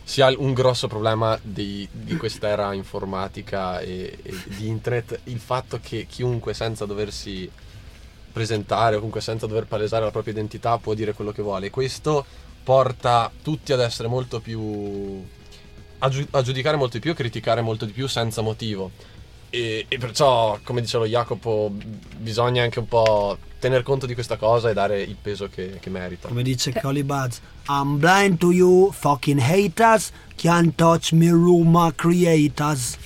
sia 0.04 0.32
un 0.36 0.52
grosso 0.52 0.86
problema 0.86 1.38
di, 1.40 1.88
di 1.90 2.16
quest'era 2.16 2.74
informatica 2.74 3.80
e, 3.80 4.18
e 4.22 4.34
di 4.44 4.68
internet 4.68 5.20
il 5.24 5.38
fatto 5.38 5.80
che 5.82 6.06
chiunque 6.06 6.52
senza 6.52 6.84
doversi 6.84 7.50
presentare 8.30 8.94
o 8.94 8.98
comunque 8.98 9.22
senza 9.22 9.46
dover 9.46 9.64
palesare 9.64 10.04
la 10.04 10.10
propria 10.10 10.34
identità 10.34 10.76
può 10.76 10.92
dire 10.92 11.14
quello 11.14 11.32
che 11.32 11.40
vuole. 11.40 11.70
Questo 11.70 12.26
porta 12.62 13.30
tutti 13.42 13.72
ad 13.72 13.80
essere 13.80 14.08
molto 14.08 14.40
più 14.40 15.22
a, 15.98 16.08
giu- 16.08 16.28
a 16.30 16.42
giudicare 16.42 16.76
molto 16.76 16.94
di 16.94 17.00
più, 17.00 17.12
a 17.12 17.14
criticare 17.14 17.60
molto 17.60 17.84
di 17.84 17.92
più 17.92 18.06
senza 18.06 18.42
motivo. 18.42 18.90
E, 19.50 19.86
e 19.88 19.98
perciò, 19.98 20.58
come 20.64 20.80
diceva 20.80 21.04
Jacopo, 21.06 21.72
bisogna 22.16 22.62
anche 22.62 22.80
un 22.80 22.88
po' 22.88 23.38
tener 23.60 23.82
conto 23.82 24.04
di 24.04 24.14
questa 24.14 24.36
cosa 24.36 24.68
e 24.68 24.74
dare 24.74 25.00
il 25.00 25.16
peso 25.20 25.48
che, 25.48 25.78
che 25.80 25.90
merita. 25.90 26.28
Come 26.28 26.42
dice 26.42 26.72
Colly 26.72 27.02
Buds, 27.02 27.40
I'm 27.68 27.98
blind 27.98 28.38
to 28.38 28.50
you, 28.50 28.90
fucking 28.92 29.40
haters, 29.40 30.10
can't 30.34 30.74
touch 30.74 31.12
me, 31.12 31.28
Ruma 31.30 31.92
creators. 31.94 32.98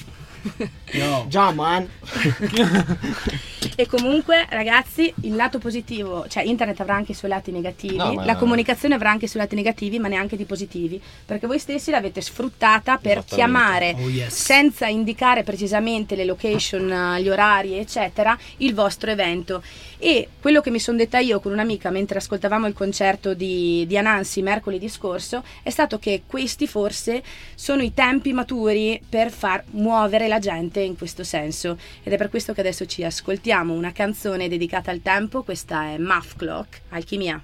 Yo. 0.90 1.26
Già, 1.28 1.52
man. 1.52 1.88
E 3.80 3.86
comunque, 3.86 4.44
ragazzi, 4.50 5.14
il 5.20 5.36
lato 5.36 5.60
positivo, 5.60 6.26
cioè 6.26 6.42
internet 6.42 6.80
avrà 6.80 6.96
anche 6.96 7.12
i 7.12 7.14
suoi 7.14 7.30
lati 7.30 7.52
negativi, 7.52 7.94
No, 7.96 8.24
la 8.24 8.34
comunicazione 8.34 8.96
avrà 8.96 9.10
anche 9.10 9.26
i 9.26 9.28
suoi 9.28 9.42
lati 9.42 9.54
negativi, 9.54 10.00
ma 10.00 10.08
neanche 10.08 10.36
di 10.36 10.44
positivi, 10.46 11.00
perché 11.24 11.46
voi 11.46 11.60
stessi 11.60 11.92
l'avete 11.92 12.20
sfruttata 12.20 12.96
per 12.96 13.22
chiamare, 13.24 13.94
Oh, 13.96 14.08
yes. 14.08 14.34
senza 14.34 14.88
indicare 14.88 15.44
precisamente 15.44 16.16
le 16.16 16.24
location, 16.24 17.18
gli 17.20 17.28
orari, 17.28 17.74
eccetera, 17.74 18.36
il 18.56 18.74
vostro 18.74 19.12
evento. 19.12 19.62
E 20.00 20.28
quello 20.40 20.60
che 20.60 20.70
mi 20.70 20.80
sono 20.80 20.96
detta 20.96 21.18
io 21.18 21.38
con 21.38 21.52
un'amica 21.52 21.90
mentre 21.90 22.18
ascoltavamo 22.18 22.66
il 22.66 22.72
concerto 22.72 23.34
di, 23.34 23.84
di 23.86 23.96
Anansi 23.96 24.42
mercoledì 24.42 24.88
scorso 24.88 25.42
è 25.62 25.70
stato 25.70 25.98
che 25.98 26.22
questi 26.24 26.68
forse 26.68 27.20
sono 27.56 27.82
i 27.82 27.92
tempi 27.92 28.32
maturi 28.32 29.00
per 29.08 29.30
far 29.32 29.64
muovere 29.70 30.28
la 30.28 30.38
gente 30.40 30.80
in 30.80 30.96
questo 30.96 31.22
senso. 31.22 31.78
Ed 32.02 32.12
è 32.12 32.16
per 32.16 32.28
questo 32.28 32.52
che 32.52 32.60
adesso 32.60 32.84
ci 32.86 33.04
ascoltiamo 33.04 33.67
una 33.74 33.92
canzone 33.92 34.48
dedicata 34.48 34.90
al 34.90 35.00
tempo, 35.02 35.42
questa 35.42 35.84
è 35.84 35.98
Math 35.98 36.36
Clock, 36.36 36.80
Alchimia. 36.90 37.42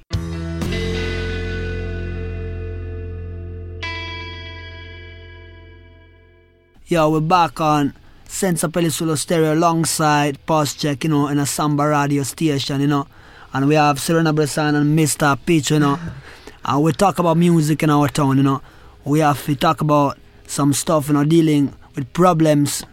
Yo, 6.87 7.09
we're 7.09 7.21
back 7.21 7.61
on 7.61 7.93
Senza 8.27 8.69
Pelle 8.69 8.91
sullo 8.91 9.17
stereo 9.17 9.51
alongside 9.51 10.39
Post 10.45 10.81
Check, 10.81 11.05
you 11.05 11.11
know, 11.11 11.29
in 11.29 11.39
a 11.39 11.47
Samba 11.47 11.87
radio 11.87 12.23
station, 12.23 12.81
you 12.81 12.87
know. 12.87 13.07
And 13.53 13.67
we 13.67 13.77
have 13.77 13.99
Serena 13.99 14.33
Bressan 14.33 14.75
and 14.75 14.99
Mr. 14.99 15.39
Peach, 15.45 15.71
you 15.71 15.79
know. 15.79 15.99
And 16.65 16.83
we 16.83 16.93
talk 16.93 17.19
about 17.19 17.37
music 17.37 17.83
in 17.83 17.91
our 17.91 18.09
town, 18.09 18.37
you 18.37 18.43
know. 18.43 18.61
We 19.05 19.21
have 19.21 19.45
to 19.45 19.55
talk 19.55 19.81
about 19.81 20.19
some 20.47 20.73
stuff, 20.73 21.09
you 21.09 21.15
know, 21.15 21.25
dealing 21.25 21.73
with 21.95 22.13
problems 22.13 22.85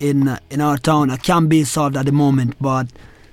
in 0.00 0.38
in 0.50 0.60
our 0.60 0.78
town 0.78 1.08
that 1.08 1.22
can 1.22 1.48
be 1.48 1.64
solved 1.64 1.96
at 1.96 2.06
the 2.06 2.12
moment, 2.12 2.54
but 2.60 2.86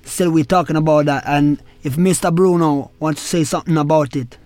still 0.04 0.30
we're 0.30 0.44
talking 0.44 0.76
about 0.76 1.06
that. 1.06 1.24
And 1.26 1.62
if 1.82 1.96
Mr. 1.96 2.32
Bruno 2.34 2.90
wants 2.98 3.22
to 3.22 3.28
say 3.28 3.44
something 3.44 3.76
about 3.76 4.16
it, 4.16 4.38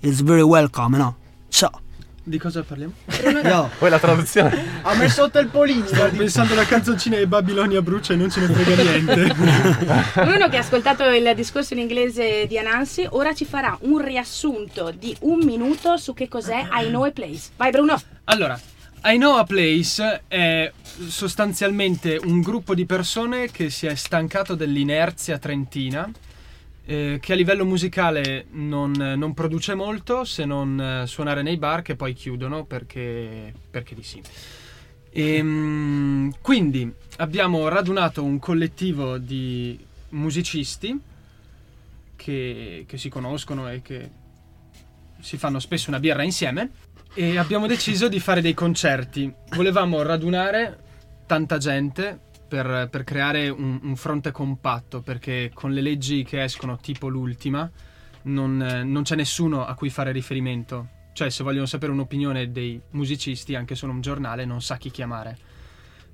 he's 0.00 0.20
very 0.20 0.44
welcome, 0.44 0.92
you 0.92 0.98
know. 0.98 1.14
Ciao. 1.50 1.80
Di 2.28 2.38
cosa 2.38 2.64
parliamo? 2.64 2.92
Yo. 3.44 3.70
Poi 3.78 3.88
la 3.88 4.00
traduzione. 4.00 4.80
Ha 4.82 4.94
messo 4.96 5.22
sotto 5.22 5.38
il 5.38 5.46
polino. 5.46 5.86
Stavo 5.86 6.16
pensando 6.16 6.54
alla 6.54 6.64
canzoncina 6.64 7.16
di 7.18 7.26
Babilonia 7.26 7.80
brucia 7.80 8.14
e 8.14 8.16
non 8.16 8.30
ce 8.30 8.40
ne 8.40 8.48
frega 8.48 8.82
niente. 8.82 9.32
Bruno 10.26 10.48
che 10.48 10.56
ha 10.56 10.60
ascoltato 10.60 11.04
il 11.04 11.32
discorso 11.36 11.74
in 11.74 11.80
inglese 11.80 12.48
di 12.48 12.58
Anansi, 12.58 13.06
ora 13.10 13.32
ci 13.32 13.44
farà 13.44 13.78
un 13.82 13.98
riassunto 13.98 14.90
di 14.90 15.16
un 15.20 15.38
minuto 15.44 15.96
su 15.98 16.14
che 16.14 16.26
cos'è 16.26 16.66
I 16.72 16.88
Know 16.88 17.04
a 17.04 17.12
Place. 17.12 17.50
Vai 17.56 17.70
Bruno! 17.70 17.96
Allora, 18.24 18.58
I 19.08 19.18
Know 19.18 19.36
a 19.36 19.44
Place 19.44 20.24
è 20.26 20.72
sostanzialmente 21.06 22.18
un 22.24 22.40
gruppo 22.40 22.74
di 22.74 22.86
persone 22.86 23.52
che 23.52 23.70
si 23.70 23.86
è 23.86 23.94
stancato 23.94 24.56
dell'inerzia 24.56 25.38
trentina, 25.38 26.10
eh, 26.84 27.18
che 27.22 27.32
a 27.32 27.36
livello 27.36 27.64
musicale 27.64 28.46
non, 28.50 28.90
non 28.90 29.32
produce 29.32 29.76
molto 29.76 30.24
se 30.24 30.44
non 30.44 30.80
eh, 30.80 31.06
suonare 31.06 31.42
nei 31.42 31.56
bar 31.56 31.82
che 31.82 31.94
poi 31.94 32.14
chiudono 32.14 32.64
perché, 32.64 33.54
perché 33.70 33.94
di 33.94 34.02
sì. 34.02 34.20
Ehm, 35.12 36.34
quindi 36.40 36.92
abbiamo 37.18 37.68
radunato 37.68 38.24
un 38.24 38.40
collettivo 38.40 39.18
di 39.18 39.78
musicisti 40.10 40.98
che, 42.16 42.84
che 42.84 42.98
si 42.98 43.08
conoscono 43.08 43.70
e 43.70 43.82
che 43.82 44.10
si 45.26 45.38
fanno 45.38 45.58
spesso 45.58 45.88
una 45.88 45.98
birra 45.98 46.22
insieme 46.22 46.70
e 47.12 47.36
abbiamo 47.36 47.66
deciso 47.66 48.06
di 48.06 48.20
fare 48.20 48.40
dei 48.40 48.54
concerti. 48.54 49.34
Volevamo 49.56 50.00
radunare 50.02 50.78
tanta 51.26 51.58
gente 51.58 52.20
per, 52.46 52.86
per 52.88 53.02
creare 53.02 53.48
un, 53.48 53.80
un 53.82 53.96
fronte 53.96 54.30
compatto, 54.30 55.00
perché 55.00 55.50
con 55.52 55.72
le 55.72 55.80
leggi 55.80 56.22
che 56.22 56.44
escono, 56.44 56.76
tipo 56.76 57.08
l'ultima, 57.08 57.68
non, 58.22 58.56
non 58.84 59.02
c'è 59.02 59.16
nessuno 59.16 59.66
a 59.66 59.74
cui 59.74 59.90
fare 59.90 60.12
riferimento. 60.12 60.90
Cioè, 61.12 61.28
se 61.28 61.42
vogliono 61.42 61.66
sapere 61.66 61.90
un'opinione 61.90 62.52
dei 62.52 62.80
musicisti, 62.90 63.56
anche 63.56 63.74
solo 63.74 63.90
un 63.90 64.02
giornale, 64.02 64.44
non 64.44 64.62
sa 64.62 64.76
chi 64.76 64.92
chiamare. 64.92 65.36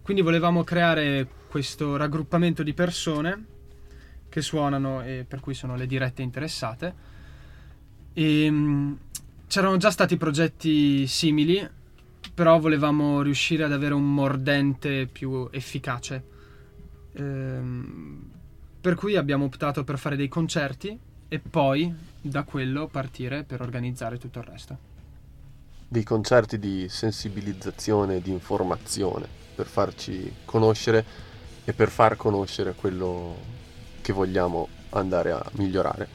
Quindi 0.01 0.23
volevamo 0.23 0.65
creare 0.65 1.29
questo 1.51 1.99
raggruppamento 1.99 2.63
di 2.63 2.73
persone 2.73 3.45
che 4.31 4.41
suonano 4.41 5.03
e 5.03 5.27
per 5.29 5.41
cui 5.41 5.53
sono 5.53 5.77
le 5.77 5.87
dirette 5.87 6.23
interessate. 6.23 7.12
E, 8.15 8.51
mm, 8.51 8.93
c'erano 9.47 9.77
già 9.77 9.91
stati 9.91 10.17
progetti 10.17 11.07
simili, 11.07 11.67
però 12.35 12.59
volevamo 12.59 13.23
riuscire 13.23 13.65
ad 13.65 13.73
avere 13.73 13.95
un 13.95 14.15
mordente 14.15 15.07
più 15.07 15.49
efficace. 15.51 16.25
Ehm, 17.15 18.31
per 18.81 18.95
cui 18.95 19.17
abbiamo 19.17 19.45
optato 19.45 19.85
per 19.85 19.99
fare 19.99 20.17
dei 20.17 20.29
concerti 20.29 20.99
e 21.29 21.39
poi 21.39 21.93
da 22.21 22.43
quello 22.45 22.89
partire 22.89 23.45
per 23.45 23.61
organizzare 23.61 24.19
tutto 24.19 24.39
il 24.39 24.45
resto. 24.45 24.91
dei 25.93 26.05
concerti 26.05 26.59
di 26.59 26.89
sensibilizzazione, 26.89 28.23
di 28.23 28.31
informazione, 28.31 29.27
per 29.55 29.67
farci 29.67 30.37
conoscere 30.47 31.05
e 31.65 31.75
per 31.75 31.91
far 31.91 32.17
conoscere 32.17 32.73
quello 32.73 33.37
che 34.01 34.15
vogliamo 34.15 34.69
andare 34.91 35.33
a 35.33 35.45
migliorare. 35.53 36.09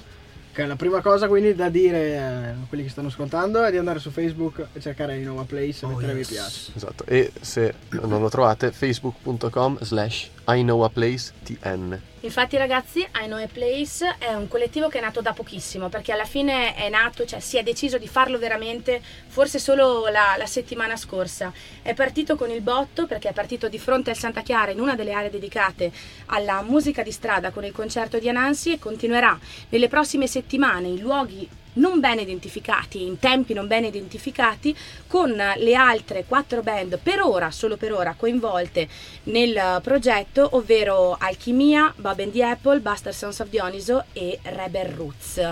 Ok, 0.58 0.66
la 0.66 0.76
prima 0.76 1.02
cosa 1.02 1.28
quindi 1.28 1.54
da 1.54 1.70
dire 1.70 2.18
a 2.20 2.56
quelli 2.68 2.82
che 2.82 2.90
stanno 2.90 3.10
ascoltando 3.10 3.64
è 3.64 3.70
di 3.70 3.78
andare 3.78 4.00
su 4.00 4.10
Facebook 4.10 4.70
e 4.74 4.80
cercare 4.80 5.20
Innova 5.20 5.44
Place 5.44 5.86
e 5.86 5.88
mettere 5.88 6.16
mi 6.16 6.26
piace. 6.26 6.72
Esatto, 6.76 7.06
e 7.06 7.32
se 7.40 7.76
non 7.92 8.20
lo 8.20 8.28
trovate, 8.28 8.72
facebook.com 8.72 9.78
slash 9.82 10.32
I 10.50 10.62
know 10.62 10.84
a 10.84 10.90
place 10.90 11.34
TN. 11.44 12.00
Infatti 12.22 12.58
ragazzi, 12.58 13.00
I 13.00 13.26
Know 13.26 13.42
a 13.42 13.48
Place 13.48 14.16
è 14.18 14.34
un 14.34 14.48
collettivo 14.48 14.88
che 14.88 14.98
è 14.98 15.02
nato 15.02 15.22
da 15.22 15.34
pochissimo, 15.34 15.90
perché 15.90 16.14
alla 16.14 16.26
fine 16.26 16.74
è 16.74 16.90
nato, 16.90 17.26
cioè 17.26 17.40
si 17.40 17.58
è 17.58 17.64
deciso 17.64 17.98
di 17.98 18.08
farlo 18.08 18.38
veramente 18.40 19.02
forse 19.28 19.60
solo 19.60 20.08
la, 20.08 20.36
la 20.38 20.46
settimana 20.46 20.96
scorsa. 20.96 21.52
È 21.82 21.94
partito 21.94 22.36
con 22.36 22.50
il 22.50 22.62
botto 22.62 23.08
perché 23.08 23.30
è 23.30 23.34
partito 23.34 23.68
di 23.68 23.78
fronte 23.78 24.10
al 24.10 24.18
Santa 24.18 24.42
Chiara 24.42 24.72
in 24.72 24.80
una 24.80 24.96
delle 24.96 25.12
aree 25.12 25.30
dedicate 25.30 25.92
alla 26.28 26.62
musica 26.62 27.04
di 27.04 27.12
strada 27.12 27.52
con 27.52 27.66
il 27.66 27.72
concerto 27.72 28.18
di 28.18 28.30
Anansi 28.30 28.72
e 28.72 28.80
continuerà 28.80 29.38
nelle 29.70 29.90
prossime 29.90 30.28
settimane 30.28 30.88
in 30.88 31.00
luoghi 31.00 31.48
non 31.78 32.00
ben 32.00 32.20
identificati, 32.20 33.06
in 33.06 33.18
tempi 33.20 33.54
non 33.54 33.68
ben 33.68 33.86
identificati, 33.86 34.76
con 35.08 35.32
le 35.32 35.76
altre 35.76 36.26
quattro 36.28 36.62
band 36.62 37.00
per 37.02 37.22
ora, 37.22 37.50
solo 37.52 37.78
per 37.78 37.94
ora, 37.94 38.16
coinvolte 38.18 38.88
nel 39.24 39.80
progetto, 39.82 40.50
ovvero 40.52 41.16
Alchimia, 41.20 41.94
Bob 41.98 42.20
and 42.20 42.32
the 42.32 42.44
Apple, 42.44 42.80
Buster 42.80 43.14
Sons 43.14 43.40
of 43.40 43.50
Dioniso 43.50 44.06
e 44.14 44.40
Rebel 44.44 44.90
Roots. 44.90 45.50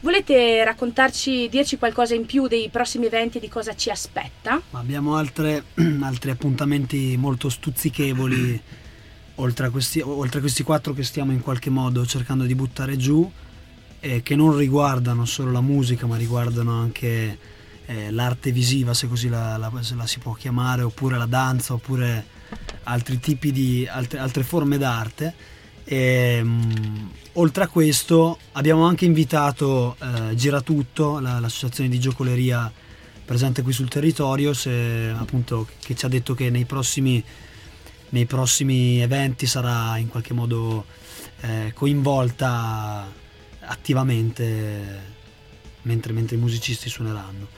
Volete 0.00 0.62
raccontarci, 0.64 1.48
dirci 1.48 1.78
qualcosa 1.78 2.14
in 2.14 2.26
più 2.26 2.46
dei 2.46 2.68
prossimi 2.68 3.06
eventi, 3.06 3.40
di 3.40 3.48
cosa 3.48 3.74
ci 3.74 3.90
aspetta? 3.90 4.60
Abbiamo 4.72 5.16
altre- 5.16 5.64
altri 6.02 6.30
appuntamenti 6.30 7.16
molto 7.16 7.48
stuzzichevoli 7.48 8.62
oltre 9.36 9.66
a, 9.66 9.70
questi, 9.70 10.00
oltre 10.00 10.38
a 10.38 10.40
questi 10.40 10.62
quattro 10.62 10.92
che 10.92 11.02
stiamo 11.02 11.32
in 11.32 11.40
qualche 11.40 11.70
modo 11.70 12.04
cercando 12.06 12.44
di 12.44 12.54
buttare 12.54 12.96
giù 12.96 13.30
e 14.00 14.22
che 14.22 14.36
non 14.36 14.56
riguardano 14.56 15.24
solo 15.24 15.50
la 15.50 15.60
musica 15.60 16.06
ma 16.06 16.16
riguardano 16.16 16.72
anche 16.78 17.38
eh, 17.86 18.10
l'arte 18.10 18.52
visiva 18.52 18.94
se 18.94 19.08
così 19.08 19.28
la, 19.28 19.56
la- 19.56 19.72
se 19.80 19.94
la 19.94 20.06
si 20.06 20.18
può 20.18 20.32
chiamare 20.34 20.82
oppure 20.82 21.16
la 21.16 21.26
danza 21.26 21.72
oppure 21.72 22.24
altri 22.84 23.18
tipi 23.18 23.50
di 23.52 23.86
altre, 23.90 24.18
altre 24.18 24.42
forme 24.42 24.78
d'arte. 24.78 25.34
E, 25.84 26.40
mm, 26.42 27.06
oltre 27.34 27.64
a 27.64 27.68
questo 27.68 28.38
abbiamo 28.52 28.84
anche 28.84 29.06
invitato 29.06 29.96
eh, 30.00 30.34
Giratutto 30.34 31.18
la- 31.18 31.40
l'associazione 31.40 31.88
di 31.88 31.98
giocoleria 31.98 32.70
presente 33.24 33.62
qui 33.62 33.72
sul 33.72 33.88
territorio 33.88 34.52
se, 34.52 35.12
appunto, 35.16 35.66
che 35.82 35.94
ci 35.94 36.04
ha 36.04 36.08
detto 36.08 36.34
che 36.34 36.50
nei 36.50 36.64
prossimi, 36.66 37.22
nei 38.10 38.26
prossimi 38.26 39.00
eventi 39.00 39.46
sarà 39.46 39.96
in 39.96 40.08
qualche 40.08 40.34
modo 40.34 40.84
eh, 41.40 41.72
coinvolta 41.74 43.06
attivamente 43.68 45.16
mentre, 45.82 46.12
mentre 46.12 46.36
i 46.36 46.38
musicisti 46.38 46.88
suoneranno. 46.88 47.48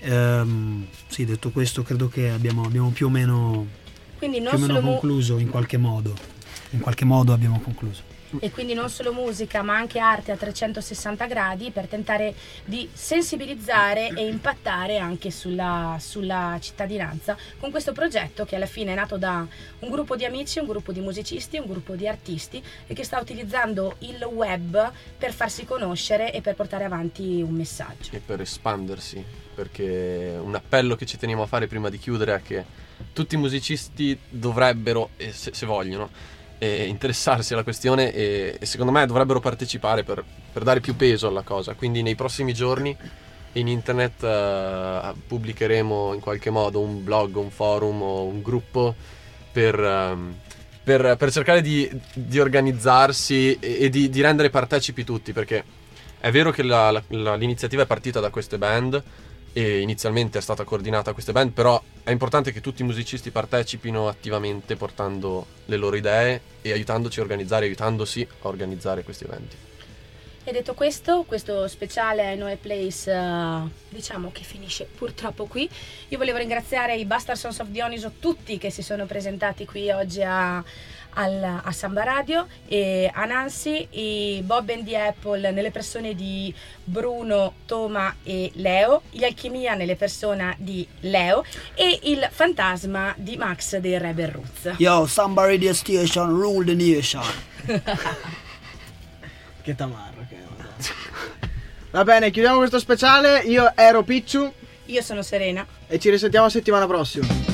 Ehm, 0.00 0.86
sì, 1.08 1.24
detto 1.24 1.50
questo, 1.50 1.82
credo 1.82 2.08
che 2.08 2.30
abbiamo, 2.30 2.64
abbiamo 2.64 2.90
più 2.90 3.06
o 3.06 3.10
meno, 3.10 3.66
più 4.18 4.28
o 4.28 4.30
meno 4.38 4.66
solo 4.66 4.80
mu- 4.80 4.90
concluso 4.90 5.38
in 5.38 5.48
qualche 5.48 5.76
modo. 5.76 6.14
In 6.70 6.80
qualche 6.80 7.04
modo 7.04 7.32
abbiamo 7.32 7.60
concluso. 7.60 8.02
E 8.40 8.50
quindi 8.50 8.74
non 8.74 8.90
solo 8.90 9.12
musica 9.12 9.62
ma 9.62 9.76
anche 9.76 9.98
arte 9.98 10.32
a 10.32 10.36
360 10.36 11.26
gradi 11.26 11.70
per 11.70 11.86
tentare 11.86 12.34
di 12.64 12.88
sensibilizzare 12.92 14.08
e 14.08 14.26
impattare 14.26 14.98
anche 14.98 15.30
sulla, 15.30 15.96
sulla 16.00 16.58
cittadinanza 16.60 17.36
con 17.58 17.70
questo 17.70 17.92
progetto 17.92 18.44
che 18.44 18.56
alla 18.56 18.66
fine 18.66 18.92
è 18.92 18.94
nato 18.94 19.16
da 19.16 19.46
un 19.80 19.90
gruppo 19.90 20.16
di 20.16 20.24
amici, 20.24 20.58
un 20.58 20.66
gruppo 20.66 20.92
di 20.92 21.00
musicisti, 21.00 21.58
un 21.58 21.66
gruppo 21.66 21.94
di 21.94 22.08
artisti 22.08 22.62
e 22.86 22.94
che 22.94 23.04
sta 23.04 23.18
utilizzando 23.18 23.96
il 24.00 24.22
web 24.24 24.92
per 25.16 25.32
farsi 25.32 25.64
conoscere 25.64 26.32
e 26.32 26.40
per 26.40 26.54
portare 26.54 26.84
avanti 26.84 27.42
un 27.42 27.52
messaggio. 27.52 28.10
e 28.12 28.20
per 28.20 28.40
espandersi, 28.40 29.24
perché 29.54 30.38
un 30.40 30.54
appello 30.54 30.96
che 30.96 31.06
ci 31.06 31.16
teniamo 31.16 31.42
a 31.42 31.46
fare 31.46 31.66
prima 31.66 31.88
di 31.88 31.98
chiudere 31.98 32.34
è 32.34 32.42
che 32.42 32.64
tutti 33.12 33.34
i 33.34 33.38
musicisti 33.38 34.18
dovrebbero, 34.28 35.10
se, 35.30 35.52
se 35.52 35.66
vogliono, 35.66 36.10
eh, 36.58 36.84
interessarsi 36.84 37.52
alla 37.52 37.62
questione 37.62 38.12
e, 38.12 38.56
e 38.58 38.66
secondo 38.66 38.92
me 38.92 39.06
dovrebbero 39.06 39.40
partecipare 39.40 40.02
per, 40.04 40.24
per 40.52 40.62
dare 40.62 40.80
più 40.80 40.96
peso 40.96 41.28
alla 41.28 41.42
cosa. 41.42 41.74
Quindi 41.74 42.02
nei 42.02 42.14
prossimi 42.14 42.52
giorni 42.54 42.96
in 43.52 43.68
internet 43.68 44.22
eh, 44.22 45.12
pubblicheremo 45.26 46.14
in 46.14 46.20
qualche 46.20 46.50
modo 46.50 46.80
un 46.80 47.04
blog, 47.04 47.36
un 47.36 47.50
forum 47.50 48.02
o 48.02 48.24
un 48.24 48.42
gruppo 48.42 48.94
per... 49.52 49.78
ehm, 49.78 50.34
per, 50.84 51.16
per 51.16 51.32
cercare 51.32 51.62
di, 51.62 51.90
di 52.12 52.38
organizzarsi 52.38 53.56
e, 53.58 53.84
e 53.84 53.88
di, 53.88 54.10
di 54.10 54.20
rendere 54.20 54.50
partecipi 54.50 55.02
tutti, 55.02 55.32
perché 55.32 55.64
è 56.20 56.30
vero 56.30 56.50
che 56.50 56.62
la- 56.62 56.90
la- 57.08 57.36
l'iniziativa 57.36 57.84
è 57.84 57.86
partita 57.86 58.20
da 58.20 58.28
queste 58.28 58.58
band 58.58 59.02
e 59.54 59.80
inizialmente 59.80 60.38
è 60.38 60.42
stata 60.42 60.64
coordinata 60.64 61.04
da 61.04 61.12
queste 61.12 61.30
band, 61.30 61.52
però 61.52 61.80
è 62.02 62.10
importante 62.10 62.52
che 62.52 62.60
tutti 62.60 62.82
i 62.82 62.84
musicisti 62.84 63.30
partecipino 63.30 64.08
attivamente 64.08 64.74
portando 64.74 65.46
le 65.66 65.76
loro 65.76 65.94
idee 65.94 66.40
e 66.60 66.72
aiutandoci 66.72 67.20
a 67.20 67.22
organizzare, 67.22 67.66
aiutandosi 67.66 68.26
a 68.42 68.48
organizzare 68.48 69.04
questi 69.04 69.24
eventi. 69.24 69.56
E 70.46 70.52
detto 70.52 70.74
questo, 70.74 71.22
questo 71.22 71.66
speciale 71.68 72.34
Noe 72.34 72.56
Place 72.56 73.10
eh, 73.10 73.60
diciamo 73.88 74.30
che 74.30 74.42
finisce 74.42 74.84
purtroppo 74.84 75.46
qui. 75.46 75.66
Io 76.08 76.18
volevo 76.18 76.36
ringraziare 76.36 76.96
i 76.96 77.06
Bastard 77.06 77.38
Sons 77.38 77.60
of 77.60 77.68
Dioniso, 77.68 78.12
tutti 78.18 78.58
che 78.58 78.70
si 78.70 78.82
sono 78.82 79.06
presentati 79.06 79.64
qui 79.64 79.90
oggi 79.90 80.20
a, 80.22 80.62
al- 81.14 81.60
a 81.64 81.72
Samba 81.72 82.04
Radio 82.04 82.46
e 82.66 83.10
a 83.12 83.24
Nancy, 83.24 83.86
i 83.90 84.42
Bob 84.44 84.68
and 84.70 84.84
the 84.86 84.96
Apple 84.96 85.50
nelle 85.52 85.70
persone 85.70 86.14
di 86.14 86.54
Bruno, 86.84 87.54
Toma 87.66 88.16
e 88.22 88.50
Leo, 88.54 89.02
gli 89.10 89.24
Alchimia 89.24 89.74
nelle 89.74 89.96
persone 89.96 90.54
di 90.58 90.86
Leo 91.00 91.44
e 91.74 92.00
il 92.04 92.28
fantasma 92.30 93.14
di 93.16 93.36
Max 93.36 93.76
dei 93.78 93.98
Rebel 93.98 94.28
Roots. 94.28 94.74
Yo, 94.78 95.06
Samba 95.06 95.46
Radio 95.46 95.72
Station, 95.72 96.28
rule 96.30 96.64
the 96.66 96.74
nation. 96.74 97.24
Che 99.62 99.74
tamarro 99.74 100.26
che 100.28 100.34
è, 100.36 100.40
madonna. 100.50 100.74
Va 101.90 102.04
bene, 102.04 102.30
chiudiamo 102.30 102.58
questo 102.58 102.78
speciale. 102.78 103.38
Io 103.46 103.72
ero 103.74 104.02
Picciu 104.02 104.52
Io 104.86 105.00
sono 105.00 105.22
Serena. 105.22 105.66
e 105.86 105.98
ci 105.98 106.10
risentiamo 106.10 106.48
settimana 106.50 106.86
prossima. 106.86 107.53